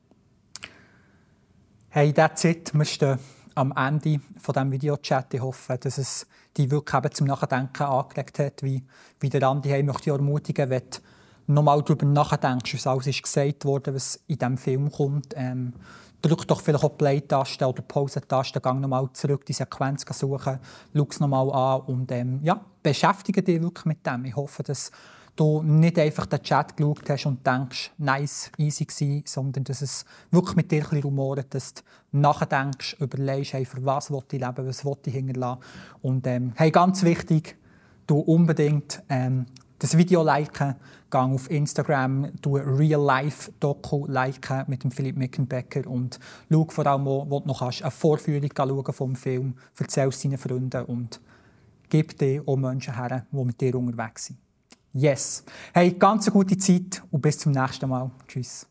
Hey, 1.89 2.13
that's 2.13 2.45
it. 2.45 2.73
Wir 2.73 2.85
stehen 2.85 3.19
am 3.57 3.73
Ende 3.77 4.21
von 4.39 4.53
diesem 4.53 4.73
Videochat. 4.73 5.35
Ich 5.35 5.41
hoffe, 5.41 5.79
dass 5.79 5.99
es 5.99 6.27
dich 6.57 6.71
wirklich 6.71 7.13
zum 7.13 7.27
Nachdenken 7.27 7.83
angelegt 7.83 8.39
hat, 8.39 8.63
wie, 8.63 8.85
wie 9.21 9.29
der 9.29 9.49
Andi 9.49 9.69
hey, 9.69 9.83
möchte 9.83 10.11
ich 10.11 10.17
ermutigen, 10.17 10.71
wenn 10.71 10.83
nochmal 11.47 11.83
darüber 11.83 12.07
nachdenkst, 12.07 12.75
was 12.75 12.87
alles 12.87 13.23
gesagt 13.23 13.65
wurde, 13.65 13.95
was 13.95 14.21
in 14.27 14.39
diesem 14.39 14.59
Film 14.59 14.91
kommt. 14.91 15.35
Ähm, 15.37 15.75
drück 16.23 16.47
doch 16.49 16.61
vielleicht 16.61 16.85
auch 16.85 16.97
Play-Taste 16.97 17.67
oder 17.67 17.83
Pause-Taste, 17.83 18.61
gang 18.61 18.81
nochmal 18.81 19.09
zurück, 19.13 19.45
die 19.45 19.53
Sequenz 19.53 20.05
suchen, 20.11 20.59
schau 20.95 21.07
es 21.11 21.21
nochmal 21.21 21.51
an 21.53 21.81
und 21.83 22.11
ähm, 22.13 22.41
ja, 22.43 22.61
beschäftige 22.83 23.43
dich 23.43 23.61
wirklich 23.61 23.85
mit 23.85 24.07
dem. 24.07 24.25
Ich 24.25 24.35
hoffe, 24.35 24.63
dass 24.63 24.91
du 25.37 25.63
nicht 25.63 25.99
einfach 25.99 26.27
den 26.27 26.43
Chat 26.43 26.77
geschaut 26.77 27.09
hast 27.09 27.27
und 27.27 27.47
denkst, 27.47 27.93
nice, 27.99 28.51
easy 28.57 28.85
gewesen, 28.85 29.25
sondern 29.27 29.65
dass 29.65 29.83
es 29.83 30.05
wirklich 30.31 30.57
mit 30.57 30.71
dir 30.71 30.83
ein 30.83 30.89
bisschen 30.89 31.03
rumort, 31.03 31.53
dass 31.53 31.75
du 31.75 31.83
nachdenkst, 32.13 32.97
überlegst, 33.01 33.53
hey, 33.53 33.65
für 33.65 33.85
was 33.85 34.11
will 34.11 34.23
ich 34.31 34.41
leben, 34.41 34.67
was 34.67 34.85
will 34.85 34.97
ich 35.05 35.13
hinterlassen. 35.13 35.61
Und 36.03 36.27
ähm, 36.27 36.53
hey, 36.57 36.71
ganz 36.71 37.03
wichtig, 37.03 37.57
du 38.07 38.19
unbedingt 38.19 39.03
ähm, 39.09 39.47
das 39.85 39.99
Video 39.99 40.23
liken, 40.23 40.77
geh 41.11 41.19
auf 41.19 41.51
Instagram, 41.51 42.31
du 42.41 42.57
Real-Life-Doku 42.57 44.07
liken 44.07 44.65
mit 44.67 44.83
dem 44.83 44.91
Philipp 44.91 45.15
Mickenbecker 45.19 45.87
und 45.87 46.19
schau 46.51 46.67
vor 46.71 46.87
allem, 46.87 47.05
wo, 47.05 47.29
wo 47.29 47.41
du 47.41 47.49
noch 47.49 47.59
kannst, 47.59 47.83
eine 47.83 47.91
Vorführung 47.91 48.49
schauen 48.57 48.95
vom 48.95 49.15
Film, 49.15 49.55
erzähl 49.79 50.09
es 50.09 50.23
deinen 50.23 50.39
Freunden 50.39 50.87
und 50.87 51.21
gib 51.91 52.17
dir 52.19 52.43
auch 52.47 52.57
Menschen 52.57 52.97
her, 52.97 53.27
die 53.31 53.45
mit 53.45 53.61
dir 53.61 53.75
unterwegs 53.75 54.25
sind. 54.25 54.39
Yes. 54.95 55.45
Hey, 55.75 55.93
ganz 55.93 56.29
eine 56.29 56.33
gute 56.33 56.57
Zeit 56.57 57.03
und 57.11 57.21
bis 57.21 57.39
zum 57.39 57.53
nächsten 57.53 57.87
Mal. 57.87 58.11
Tschüss. 58.27 58.67